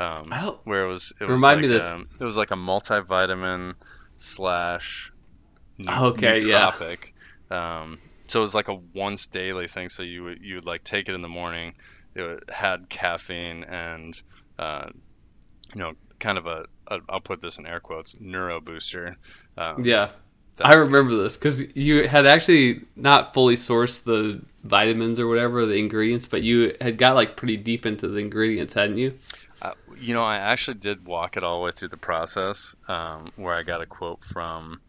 Um, 0.00 0.30
don't- 0.30 0.58
where 0.66 0.84
it 0.84 0.88
was 0.88 1.12
it 1.20 1.24
was 1.24 1.30
Remind 1.32 1.60
me 1.60 1.68
like, 1.68 1.78
this- 1.80 1.90
um, 1.92 2.08
it 2.18 2.24
was 2.24 2.36
like 2.36 2.50
a 2.50 2.54
multivitamin 2.56 3.74
slash 4.16 5.12
Okay, 5.86 6.40
yeah. 6.44 6.66
Um, 7.50 7.98
so 8.28 8.40
it 8.40 8.42
was 8.42 8.54
like 8.54 8.68
a 8.68 8.74
once 8.94 9.26
daily 9.26 9.66
thing. 9.68 9.88
So 9.88 10.02
you 10.02 10.24
would 10.24 10.42
you 10.42 10.56
would 10.56 10.66
like 10.66 10.84
take 10.84 11.08
it 11.08 11.14
in 11.14 11.22
the 11.22 11.28
morning. 11.28 11.74
It 12.14 12.50
had 12.50 12.88
caffeine 12.88 13.64
and 13.64 14.20
uh, 14.58 14.88
you 15.74 15.80
know 15.80 15.92
kind 16.18 16.38
of 16.38 16.46
a, 16.46 16.66
a 16.88 16.98
I'll 17.08 17.20
put 17.20 17.40
this 17.40 17.58
in 17.58 17.66
air 17.66 17.80
quotes 17.80 18.16
neuro 18.20 18.60
booster. 18.60 19.16
Um, 19.56 19.84
Yeah. 19.84 20.10
I 20.62 20.74
remember 20.74 21.16
this 21.16 21.38
because 21.38 21.74
you 21.74 22.06
had 22.06 22.26
actually 22.26 22.82
not 22.94 23.32
fully 23.32 23.54
sourced 23.54 24.04
the 24.04 24.42
vitamins 24.62 25.18
or 25.18 25.26
whatever 25.26 25.64
the 25.64 25.76
ingredients, 25.78 26.26
but 26.26 26.42
you 26.42 26.74
had 26.82 26.98
got 26.98 27.14
like 27.14 27.34
pretty 27.36 27.56
deep 27.56 27.86
into 27.86 28.06
the 28.08 28.18
ingredients, 28.18 28.74
hadn't 28.74 28.98
you? 28.98 29.14
Uh, 29.62 29.72
you 29.96 30.14
know, 30.14 30.22
I 30.22 30.38
actually 30.38 30.78
did 30.78 31.06
walk 31.06 31.36
it 31.36 31.44
all 31.44 31.58
the 31.58 31.64
way 31.64 31.72
through 31.72 31.88
the 31.88 31.98
process, 31.98 32.74
um, 32.88 33.30
where 33.36 33.54
I 33.54 33.62
got 33.62 33.82
a 33.82 33.86
quote 33.86 34.24
from 34.24 34.80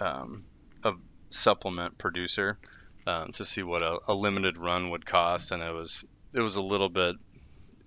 um, 0.00 0.44
a 0.84 0.92
supplement 1.30 1.98
producer 1.98 2.58
um, 3.06 3.32
to 3.32 3.44
see 3.44 3.62
what 3.62 3.82
a, 3.82 3.98
a 4.08 4.14
limited 4.14 4.58
run 4.58 4.90
would 4.90 5.04
cost, 5.06 5.52
and 5.52 5.62
it 5.62 5.72
was 5.72 6.04
it 6.34 6.40
was 6.40 6.56
a 6.56 6.62
little 6.62 6.88
bit 6.88 7.16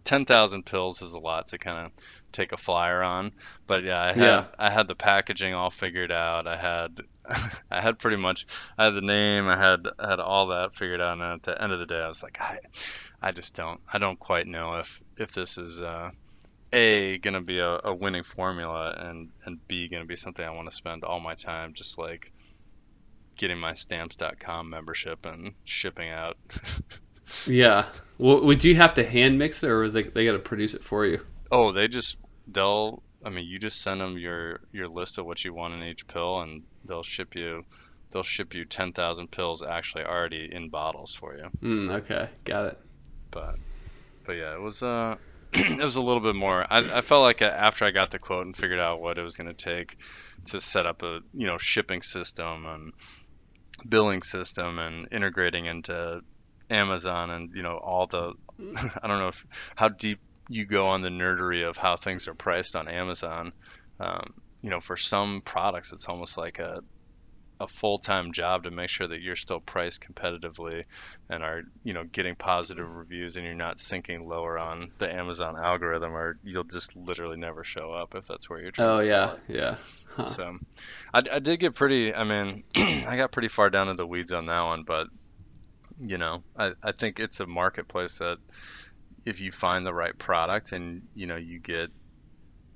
ten 0.05 0.25
thousand 0.25 0.65
pills 0.65 1.01
is 1.01 1.13
a 1.13 1.19
lot 1.19 1.47
to 1.47 1.57
kind 1.57 1.85
of 1.85 1.91
take 2.31 2.51
a 2.51 2.57
flyer 2.57 3.03
on. 3.03 3.31
But 3.67 3.83
yeah, 3.83 4.01
I 4.01 4.13
had 4.13 4.17
Yeah. 4.17 4.45
I 4.59 4.69
had 4.69 4.87
the 4.87 4.95
packaging 4.95 5.53
all 5.53 5.71
figured 5.71 6.11
out. 6.11 6.47
I 6.47 6.57
had 6.57 7.01
I 7.71 7.81
had 7.81 7.99
pretty 7.99 8.17
much 8.17 8.45
I 8.77 8.85
had 8.85 8.95
the 8.95 9.01
name. 9.01 9.47
I 9.47 9.57
had 9.57 9.81
I 9.99 10.09
had 10.11 10.19
all 10.19 10.47
that 10.47 10.75
figured 10.75 11.01
out. 11.01 11.13
And 11.13 11.23
at 11.23 11.43
the 11.43 11.61
end 11.61 11.73
of 11.73 11.79
the 11.79 11.85
day, 11.85 11.99
I 12.01 12.07
was 12.07 12.23
like, 12.23 12.37
I 12.39 12.59
I 13.21 13.31
just 13.31 13.53
don't 13.53 13.79
I 13.91 13.97
don't 13.97 14.19
quite 14.19 14.47
know 14.47 14.75
if 14.75 15.01
if 15.17 15.33
this 15.33 15.57
is 15.57 15.81
uh, 15.81 16.11
a 16.73 17.17
gonna 17.19 17.41
be 17.41 17.59
a, 17.59 17.79
a 17.83 17.93
winning 17.93 18.23
formula 18.23 18.95
and 18.97 19.29
and 19.45 19.65
b 19.67 19.87
gonna 19.87 20.05
be 20.05 20.15
something 20.15 20.45
I 20.45 20.51
want 20.51 20.69
to 20.69 20.75
spend 20.75 21.03
all 21.03 21.19
my 21.19 21.35
time 21.35 21.73
just 21.73 21.97
like 21.97 22.31
getting 23.37 23.59
my 23.59 23.73
stamps.com 23.73 24.69
membership 24.69 25.25
and 25.25 25.53
shipping 25.65 26.09
out. 26.09 26.37
Yeah. 27.47 27.87
Well, 28.17 28.41
would 28.43 28.63
you 28.63 28.75
have 28.75 28.93
to 28.95 29.03
hand 29.03 29.37
mix 29.37 29.63
it, 29.63 29.69
or 29.69 29.79
was 29.79 29.93
they 29.93 30.03
they 30.03 30.25
got 30.25 30.33
to 30.33 30.39
produce 30.39 30.73
it 30.73 30.83
for 30.83 31.05
you? 31.05 31.21
Oh, 31.51 31.71
they 31.71 31.87
just 31.87 32.17
they'll. 32.47 33.01
I 33.23 33.29
mean, 33.29 33.45
you 33.45 33.59
just 33.59 33.81
send 33.81 34.01
them 34.01 34.17
your 34.17 34.61
your 34.71 34.87
list 34.87 35.17
of 35.17 35.25
what 35.25 35.43
you 35.43 35.53
want 35.53 35.73
in 35.73 35.83
each 35.83 36.07
pill, 36.07 36.41
and 36.41 36.63
they'll 36.85 37.03
ship 37.03 37.35
you. 37.35 37.65
They'll 38.11 38.23
ship 38.23 38.53
you 38.53 38.65
ten 38.65 38.93
thousand 38.93 39.31
pills 39.31 39.63
actually 39.63 40.03
already 40.03 40.49
in 40.51 40.69
bottles 40.69 41.15
for 41.15 41.35
you. 41.35 41.49
Mm, 41.61 41.91
okay, 42.01 42.29
got 42.43 42.65
it. 42.65 42.79
But 43.31 43.55
but 44.25 44.33
yeah, 44.33 44.53
it 44.53 44.61
was 44.61 44.81
uh 44.81 45.15
it 45.53 45.79
was 45.79 45.95
a 45.95 46.01
little 46.01 46.21
bit 46.21 46.35
more. 46.35 46.65
I 46.69 46.97
I 46.97 47.01
felt 47.01 47.23
like 47.23 47.41
after 47.41 47.85
I 47.85 47.91
got 47.91 48.11
the 48.11 48.19
quote 48.19 48.45
and 48.45 48.55
figured 48.55 48.79
out 48.79 49.01
what 49.01 49.17
it 49.17 49.23
was 49.23 49.35
going 49.35 49.53
to 49.53 49.53
take 49.53 49.95
to 50.45 50.59
set 50.59 50.85
up 50.85 51.03
a 51.03 51.19
you 51.33 51.47
know 51.47 51.57
shipping 51.57 52.01
system 52.01 52.65
and 52.65 52.93
billing 53.87 54.21
system 54.21 54.79
and 54.79 55.07
integrating 55.11 55.65
into 55.65 56.21
Amazon 56.69 57.31
and 57.31 57.49
you 57.53 57.63
know 57.63 57.77
all 57.77 58.07
the 58.07 58.33
I 59.01 59.07
don't 59.07 59.19
know 59.19 59.29
if, 59.29 59.45
how 59.75 59.89
deep 59.89 60.19
you 60.49 60.65
go 60.65 60.87
on 60.87 61.01
the 61.01 61.09
nerdery 61.09 61.67
of 61.67 61.77
how 61.77 61.95
things 61.95 62.27
are 62.27 62.33
priced 62.33 62.75
on 62.75 62.87
Amazon. 62.87 63.53
Um, 63.99 64.33
you 64.61 64.69
know, 64.69 64.81
for 64.81 64.97
some 64.97 65.41
products, 65.45 65.93
it's 65.93 66.07
almost 66.07 66.37
like 66.37 66.59
a 66.59 66.81
a 67.61 67.67
full-time 67.67 68.31
job 68.33 68.63
to 68.63 68.71
make 68.71 68.89
sure 68.89 69.07
that 69.07 69.21
you're 69.21 69.35
still 69.35 69.61
priced 69.61 70.03
competitively 70.03 70.83
and 71.29 71.43
are 71.43 71.61
you 71.83 71.93
know 71.93 72.03
getting 72.11 72.35
positive 72.35 72.87
reviews 72.87 73.35
and 73.37 73.45
you're 73.45 73.55
not 73.55 73.79
sinking 73.79 74.27
lower 74.27 74.57
on 74.57 74.89
the 74.99 75.11
Amazon 75.11 75.55
algorithm 75.57 76.13
or 76.13 76.35
you'll 76.43 76.63
just 76.65 76.95
literally 76.95 77.37
never 77.37 77.63
show 77.63 77.91
up 77.91 78.15
if 78.15 78.25
that's 78.27 78.49
where 78.49 78.59
you're 78.61 78.71
trying 78.71 78.97
Oh 78.97 78.99
yeah, 78.99 79.35
yeah. 79.47 79.77
Huh. 80.15 80.31
So 80.31 80.57
I, 81.13 81.21
I 81.31 81.39
did 81.39 81.59
get 81.59 81.75
pretty, 81.75 82.13
I 82.13 82.23
mean, 82.23 82.63
I 82.75 83.15
got 83.17 83.31
pretty 83.31 83.47
far 83.47 83.69
down 83.69 83.89
in 83.89 83.95
the 83.95 84.07
weeds 84.07 84.31
on 84.31 84.45
that 84.47 84.61
one, 84.61 84.83
but, 84.85 85.07
you 85.99 86.17
know, 86.17 86.43
I, 86.57 86.73
I 86.83 86.91
think 86.93 87.19
it's 87.19 87.39
a 87.39 87.47
marketplace 87.47 88.17
that 88.19 88.37
if 89.25 89.39
you 89.41 89.51
find 89.51 89.85
the 89.85 89.93
right 89.93 90.17
product 90.19 90.71
and, 90.73 91.01
you 91.13 91.27
know, 91.27 91.37
you 91.37 91.59
get, 91.59 91.89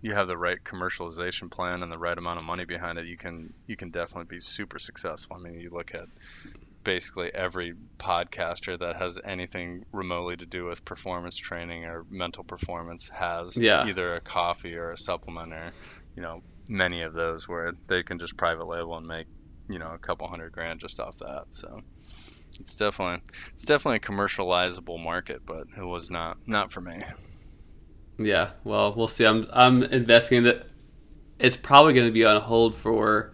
you 0.01 0.13
have 0.13 0.27
the 0.27 0.37
right 0.37 0.59
commercialization 0.65 1.51
plan 1.51 1.83
and 1.83 1.91
the 1.91 1.97
right 1.97 2.17
amount 2.17 2.39
of 2.39 2.45
money 2.45 2.65
behind 2.65 2.97
it, 2.99 3.07
you 3.07 3.17
can, 3.17 3.49
you 3.67 3.75
can 3.77 3.91
definitely 3.91 4.27
be 4.35 4.39
super 4.41 4.79
successful. 4.79 5.35
I 5.37 5.39
mean, 5.39 5.59
you 5.59 5.69
look 5.71 5.93
at 5.95 6.05
basically 6.83 7.33
every 7.33 7.73
podcaster 7.99 8.77
that 8.79 8.95
has 8.97 9.19
anything 9.25 9.83
remotely 9.91 10.37
to 10.37 10.45
do 10.45 10.65
with 10.65 10.85
performance 10.85 11.35
training 11.35 11.85
or 11.85 12.05
mental 12.09 12.43
performance 12.43 13.09
has 13.09 13.55
Yeah. 13.55 13.85
either 13.85 14.15
a 14.15 14.21
coffee 14.21 14.75
or 14.75 14.91
a 14.91 14.97
supplement 14.97 15.53
or, 15.53 15.73
you 16.15 16.21
know, 16.21 16.41
many 16.67 17.01
of 17.01 17.13
those 17.13 17.47
where 17.47 17.73
they 17.87 18.03
can 18.03 18.19
just 18.19 18.37
private 18.37 18.65
label 18.65 18.97
and 18.97 19.07
make 19.07 19.27
you 19.69 19.79
know 19.79 19.93
a 19.93 19.99
couple 19.99 20.27
hundred 20.27 20.51
grand 20.51 20.79
just 20.79 20.99
off 20.99 21.15
that 21.19 21.43
so 21.49 21.79
it's 22.59 22.75
definitely 22.75 23.21
it's 23.55 23.65
definitely 23.65 23.97
a 23.97 23.99
commercializable 23.99 25.01
market 25.03 25.41
but 25.45 25.65
it 25.77 25.83
was 25.83 26.09
not 26.09 26.37
not 26.47 26.71
for 26.71 26.81
me 26.81 26.99
Yeah. 28.17 28.51
Well, 28.63 28.93
we'll 28.95 29.07
see. 29.07 29.25
I'm 29.25 29.47
I'm 29.51 29.83
investigating 29.83 30.43
that. 30.45 30.67
It's 31.39 31.57
probably 31.57 31.93
going 31.93 32.07
to 32.07 32.13
be 32.13 32.23
on 32.23 32.41
hold 32.41 32.75
for 32.75 33.33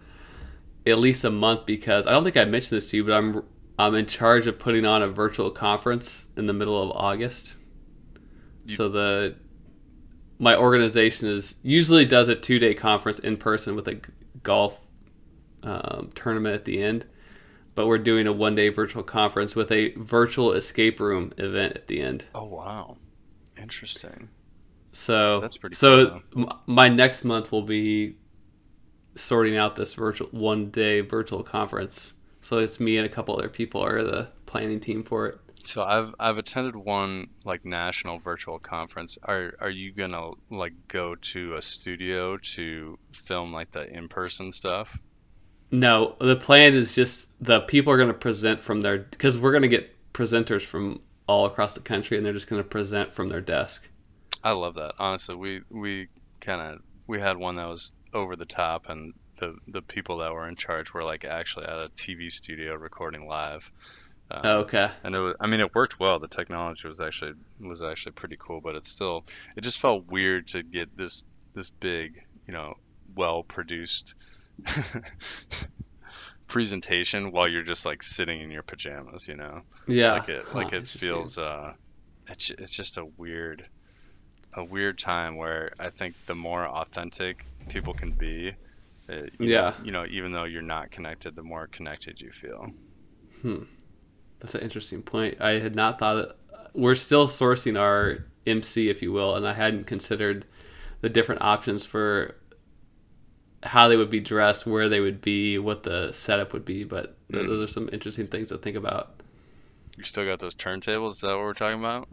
at 0.86 0.98
least 0.98 1.22
a 1.24 1.30
month 1.30 1.66
because 1.66 2.06
I 2.06 2.10
don't 2.10 2.24
think 2.24 2.36
I 2.36 2.44
mentioned 2.44 2.76
this 2.76 2.90
to 2.90 2.96
you, 2.96 3.04
but 3.04 3.12
I'm 3.12 3.44
I'm 3.78 3.94
in 3.94 4.06
charge 4.06 4.46
of 4.46 4.58
putting 4.58 4.84
on 4.84 5.02
a 5.02 5.08
virtual 5.08 5.50
conference 5.50 6.26
in 6.36 6.46
the 6.46 6.52
middle 6.52 6.80
of 6.82 6.90
August. 6.96 7.56
You- 8.66 8.74
so 8.76 8.88
the 8.88 9.36
my 10.38 10.56
organization 10.56 11.28
is 11.28 11.56
usually 11.62 12.04
does 12.04 12.28
a 12.28 12.34
two 12.34 12.58
day 12.58 12.74
conference 12.74 13.20
in 13.20 13.36
person 13.36 13.76
with 13.76 13.86
a 13.86 13.94
g- 13.94 14.00
golf 14.42 14.80
um, 15.62 16.10
tournament 16.16 16.56
at 16.56 16.64
the 16.64 16.82
end, 16.82 17.06
but 17.76 17.86
we're 17.86 17.98
doing 17.98 18.26
a 18.26 18.32
one 18.32 18.56
day 18.56 18.68
virtual 18.68 19.04
conference 19.04 19.54
with 19.54 19.70
a 19.70 19.92
virtual 19.94 20.52
escape 20.52 20.98
room 20.98 21.32
event 21.38 21.74
at 21.76 21.86
the 21.86 22.00
end. 22.02 22.24
oh 22.34 22.44
wow 22.44 22.96
interesting 23.60 24.28
So 24.92 25.40
That's 25.40 25.56
pretty 25.56 25.74
So 25.76 26.20
cool, 26.34 26.44
m- 26.50 26.58
my 26.66 26.88
next 26.88 27.24
month 27.24 27.50
will 27.52 27.62
be 27.62 28.16
sorting 29.14 29.56
out 29.56 29.76
this 29.76 29.94
virtual 29.94 30.28
one 30.30 30.70
day 30.70 31.00
virtual 31.00 31.42
conference. 31.42 32.14
So 32.40 32.58
it's 32.58 32.80
me 32.80 32.96
and 32.96 33.06
a 33.06 33.08
couple 33.08 33.36
other 33.36 33.48
people 33.48 33.82
are 33.84 34.02
the 34.02 34.28
planning 34.46 34.80
team 34.80 35.02
for 35.02 35.26
it. 35.28 35.38
so 35.64 35.82
i've 35.84 36.12
i've 36.20 36.36
attended 36.36 36.74
one 36.76 37.28
like 37.46 37.64
national 37.64 38.18
virtual 38.18 38.58
conference 38.58 39.16
are 39.22 39.54
are 39.60 39.70
you 39.70 39.92
gonna 39.92 40.30
like 40.50 40.74
go 40.88 41.14
to 41.14 41.54
a 41.54 41.62
studio 41.62 42.36
to 42.38 42.98
film 43.12 43.52
like 43.52 43.70
the 43.72 43.88
in-person 43.90 44.52
stuff 44.52 44.98
No, 45.70 46.16
the 46.20 46.36
plan 46.36 46.74
is 46.74 46.94
just 46.94 47.28
the 47.40 47.60
people 47.60 47.92
are 47.92 47.96
going 47.96 48.08
to 48.08 48.14
present 48.28 48.60
from 48.60 48.80
their 48.80 48.98
because 48.98 49.38
we're 49.38 49.52
going 49.52 49.62
to 49.62 49.68
get 49.68 49.88
presenters 50.12 50.62
from 50.62 51.00
all 51.26 51.46
across 51.46 51.72
the 51.74 51.80
country 51.80 52.16
and 52.18 52.26
they're 52.26 52.34
just 52.34 52.48
going 52.50 52.62
to 52.62 52.68
present 52.68 53.14
from 53.14 53.28
their 53.30 53.40
desk. 53.40 53.88
I 54.42 54.52
love 54.52 54.74
that. 54.74 54.94
Honestly, 54.98 55.34
we 55.34 55.62
we 55.70 56.08
kind 56.40 56.60
of 56.60 56.80
we 57.06 57.20
had 57.20 57.36
one 57.36 57.56
that 57.56 57.66
was 57.68 57.92
over 58.12 58.36
the 58.36 58.46
top, 58.46 58.88
and 58.88 59.12
the 59.38 59.56
the 59.66 59.82
people 59.82 60.18
that 60.18 60.32
were 60.32 60.48
in 60.48 60.56
charge 60.56 60.92
were 60.94 61.04
like 61.04 61.24
actually 61.24 61.66
at 61.66 61.76
a 61.78 61.90
TV 61.96 62.30
studio 62.30 62.74
recording 62.74 63.26
live. 63.26 63.62
Um, 64.30 64.44
Oh, 64.44 64.60
okay. 64.60 64.92
And 65.04 65.14
it 65.16 65.18
was, 65.20 65.34
I 65.40 65.46
mean, 65.48 65.60
it 65.60 65.74
worked 65.74 65.98
well. 66.00 66.18
The 66.20 66.28
technology 66.28 66.88
was 66.88 67.00
actually 67.00 67.34
was 67.60 67.82
actually 67.82 68.12
pretty 68.12 68.36
cool, 68.40 68.60
but 68.62 68.76
it's 68.76 68.90
still 68.90 69.24
it 69.56 69.62
just 69.62 69.80
felt 69.80 70.06
weird 70.06 70.46
to 70.48 70.62
get 70.62 70.96
this 70.96 71.24
this 71.54 71.70
big, 71.80 72.14
you 72.46 72.54
know, 72.54 72.74
well 73.14 73.44
produced 73.44 74.14
presentation 76.48 77.32
while 77.32 77.48
you're 77.48 77.62
just 77.62 77.86
like 77.86 78.02
sitting 78.02 78.40
in 78.40 78.50
your 78.50 78.62
pajamas, 78.62 79.26
you 79.28 79.36
know 79.36 79.62
Yeah. 79.86 80.12
like 80.12 80.28
it 80.28 80.44
like 80.52 80.72
Huh, 80.72 80.72
it 80.72 80.86
feels 80.86 81.38
uh 81.38 81.72
it's, 82.28 82.50
it's 82.58 82.76
just 82.76 82.98
a 82.98 83.06
weird 83.18 83.66
a 84.54 84.64
weird 84.64 84.98
time 84.98 85.36
where 85.36 85.70
i 85.78 85.90
think 85.90 86.14
the 86.26 86.34
more 86.34 86.66
authentic 86.68 87.44
people 87.68 87.94
can 87.94 88.12
be 88.18 88.52
uh, 89.10 89.22
you 89.38 89.50
Yeah. 89.50 89.70
know, 89.70 89.84
you 89.84 89.92
know 89.92 90.06
even 90.10 90.32
though 90.32 90.44
you're 90.44 90.62
not 90.62 90.90
connected 90.90 91.34
the 91.36 91.42
more 91.42 91.68
connected 91.72 92.20
you 92.20 92.30
feel 92.32 92.66
Hmm, 93.40 93.62
That's 94.40 94.54
an 94.54 94.62
interesting 94.62 95.02
point. 95.02 95.40
I 95.40 95.52
had 95.60 95.74
not 95.76 95.98
thought 95.98 96.16
it. 96.18 96.32
We're 96.74 96.94
still 96.94 97.26
sourcing 97.28 97.78
our 97.78 98.24
MC, 98.46 98.88
if 98.88 99.02
you 99.02 99.12
will, 99.12 99.34
and 99.36 99.46
I 99.46 99.54
hadn't 99.54 99.86
considered 99.86 100.46
the 101.00 101.08
different 101.08 101.42
options 101.42 101.84
for 101.84 102.36
how 103.64 103.88
they 103.88 103.96
would 103.96 104.10
be 104.10 104.20
dressed, 104.20 104.66
where 104.66 104.88
they 104.88 105.00
would 105.00 105.20
be, 105.20 105.58
what 105.58 105.82
the 105.84 106.12
setup 106.12 106.52
would 106.52 106.64
be. 106.64 106.84
But 106.84 107.16
Mm. 107.30 107.46
those 107.48 107.62
are 107.68 107.72
some 107.72 107.88
interesting 107.92 108.26
things 108.26 108.48
to 108.48 108.58
think 108.58 108.76
about. 108.76 109.22
you 109.96 110.04
still 110.04 110.24
got 110.26 110.38
those 110.38 110.54
turntables 110.54 111.12
is 111.12 111.20
that 111.20 111.28
what 111.28 111.40
we're 111.40 111.54
talking 111.54 111.78
about 111.78 112.08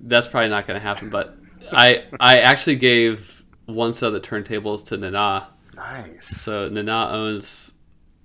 That's 0.00 0.28
probably 0.28 0.48
not 0.50 0.66
going 0.66 0.78
to 0.80 0.86
happen. 0.86 1.10
But 1.10 1.34
I 1.72 2.04
I 2.20 2.40
actually 2.40 2.76
gave 2.76 3.44
one 3.66 3.92
set 3.92 4.08
of 4.08 4.12
the 4.12 4.20
turntables 4.20 4.86
to 4.86 4.96
Nana. 4.96 5.48
nice 5.74 6.26
So 6.26 6.68
Nana 6.68 7.08
owns 7.10 7.72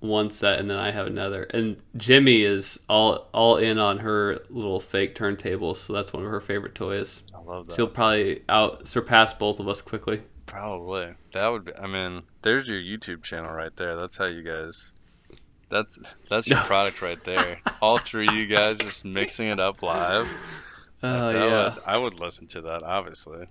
one 0.00 0.30
set, 0.30 0.58
and 0.58 0.68
then 0.68 0.78
I 0.78 0.90
have 0.90 1.06
another. 1.06 1.44
And 1.44 1.76
Jimmy 1.96 2.42
is 2.42 2.78
all 2.88 3.28
all 3.32 3.56
in 3.56 3.78
on 3.78 3.98
her 3.98 4.38
little 4.50 4.80
fake 4.80 5.14
turntables. 5.14 5.76
So 5.78 5.92
that's 5.92 6.12
one 6.12 6.24
of 6.24 6.30
her 6.30 6.40
favorite 6.40 6.74
toys. 6.74 7.22
i 7.34 7.38
love 7.40 7.66
that 7.66 7.74
She'll 7.76 7.86
probably 7.88 8.42
out 8.48 8.86
surpass 8.88 9.32
both 9.34 9.60
of 9.60 9.68
us 9.68 9.80
quickly. 9.80 10.22
probably 10.46 11.14
that 11.32 11.48
would 11.48 11.64
be 11.64 11.72
i 11.76 11.86
mean 11.86 12.22
there's 12.42 12.68
your 12.68 12.78
youtube 12.78 13.22
channel 13.22 13.50
right 13.50 13.74
there 13.76 13.96
that's 13.96 14.16
how 14.18 14.26
you 14.26 14.42
guys 14.42 14.92
that's 15.70 15.98
that's 16.28 16.46
your 16.50 16.58
product 16.60 17.00
right 17.00 17.22
there 17.24 17.58
all 17.80 17.96
three 17.96 18.28
of 18.28 18.34
you 18.34 18.46
guys 18.46 18.76
just 18.78 19.02
mixing 19.04 19.48
it 19.48 19.58
up 19.58 19.82
live 19.82 20.28
Oh 21.02 21.32
That 21.32 21.48
yeah. 21.48 21.74
would- 21.74 21.82
I 21.86 21.96
would 21.96 22.14
listen 22.20 22.46
to 22.48 22.60
that, 22.62 22.82
obviously. 22.82 23.46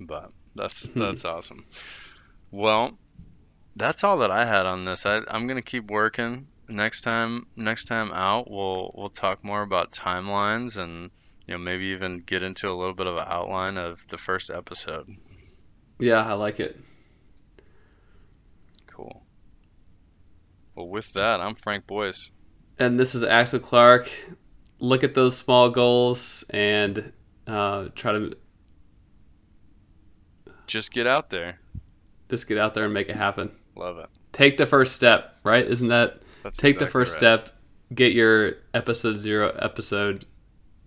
But 0.00 0.30
that's 0.54 0.82
that's 0.96 1.24
awesome. 1.24 1.64
Well, 2.50 2.98
that's 3.76 4.04
all 4.04 4.18
that 4.18 4.30
I 4.30 4.44
had 4.44 4.66
on 4.66 4.84
this. 4.84 5.06
I, 5.06 5.20
I'm 5.28 5.46
gonna 5.46 5.62
keep 5.62 5.90
working. 5.90 6.46
Next 6.68 7.02
time, 7.02 7.46
next 7.56 7.84
time 7.88 8.10
out, 8.12 8.50
we'll 8.50 8.92
we'll 8.94 9.10
talk 9.10 9.44
more 9.44 9.62
about 9.62 9.92
timelines 9.92 10.76
and 10.76 11.10
you 11.46 11.54
know 11.54 11.58
maybe 11.58 11.86
even 11.86 12.20
get 12.24 12.42
into 12.42 12.70
a 12.70 12.72
little 12.74 12.94
bit 12.94 13.06
of 13.06 13.16
an 13.16 13.24
outline 13.26 13.76
of 13.76 14.06
the 14.08 14.16
first 14.16 14.48
episode. 14.50 15.08
Yeah, 15.98 16.24
I 16.24 16.32
like 16.34 16.60
it. 16.60 16.78
Cool. 18.86 19.22
Well, 20.74 20.88
with 20.88 21.12
that, 21.14 21.40
I'm 21.40 21.54
Frank 21.54 21.86
Boyce. 21.86 22.30
And 22.78 22.98
this 22.98 23.14
is 23.14 23.22
Axel 23.22 23.60
Clark. 23.60 24.10
Look 24.84 25.02
at 25.02 25.14
those 25.14 25.36
small 25.36 25.70
goals 25.70 26.44
and 26.50 27.12
uh, 27.46 27.88
try 27.94 28.12
to 28.12 28.36
Just 30.66 30.92
get 30.92 31.06
out 31.06 31.30
there. 31.30 31.58
just 32.30 32.46
get 32.48 32.58
out 32.58 32.74
there 32.74 32.84
and 32.84 32.92
make 32.94 33.08
it 33.08 33.16
happen. 33.16 33.50
Love 33.76 33.98
it. 33.98 34.06
Take 34.32 34.56
the 34.56 34.66
first 34.66 34.94
step, 34.94 35.38
right? 35.44 35.66
Isn't 35.66 35.88
that 35.88 36.20
That's 36.42 36.58
take 36.58 36.78
the 36.78 36.86
first 36.86 37.14
right. 37.14 37.18
step, 37.20 37.48
get 37.94 38.12
your 38.12 38.54
episode 38.72 39.14
zero 39.14 39.56
episode 39.58 40.26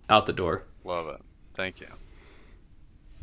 out 0.08 0.26
the 0.26 0.32
door. 0.32 0.64
Love 0.84 1.08
it. 1.08 1.20
Thank 1.54 1.80
you. 1.80 1.88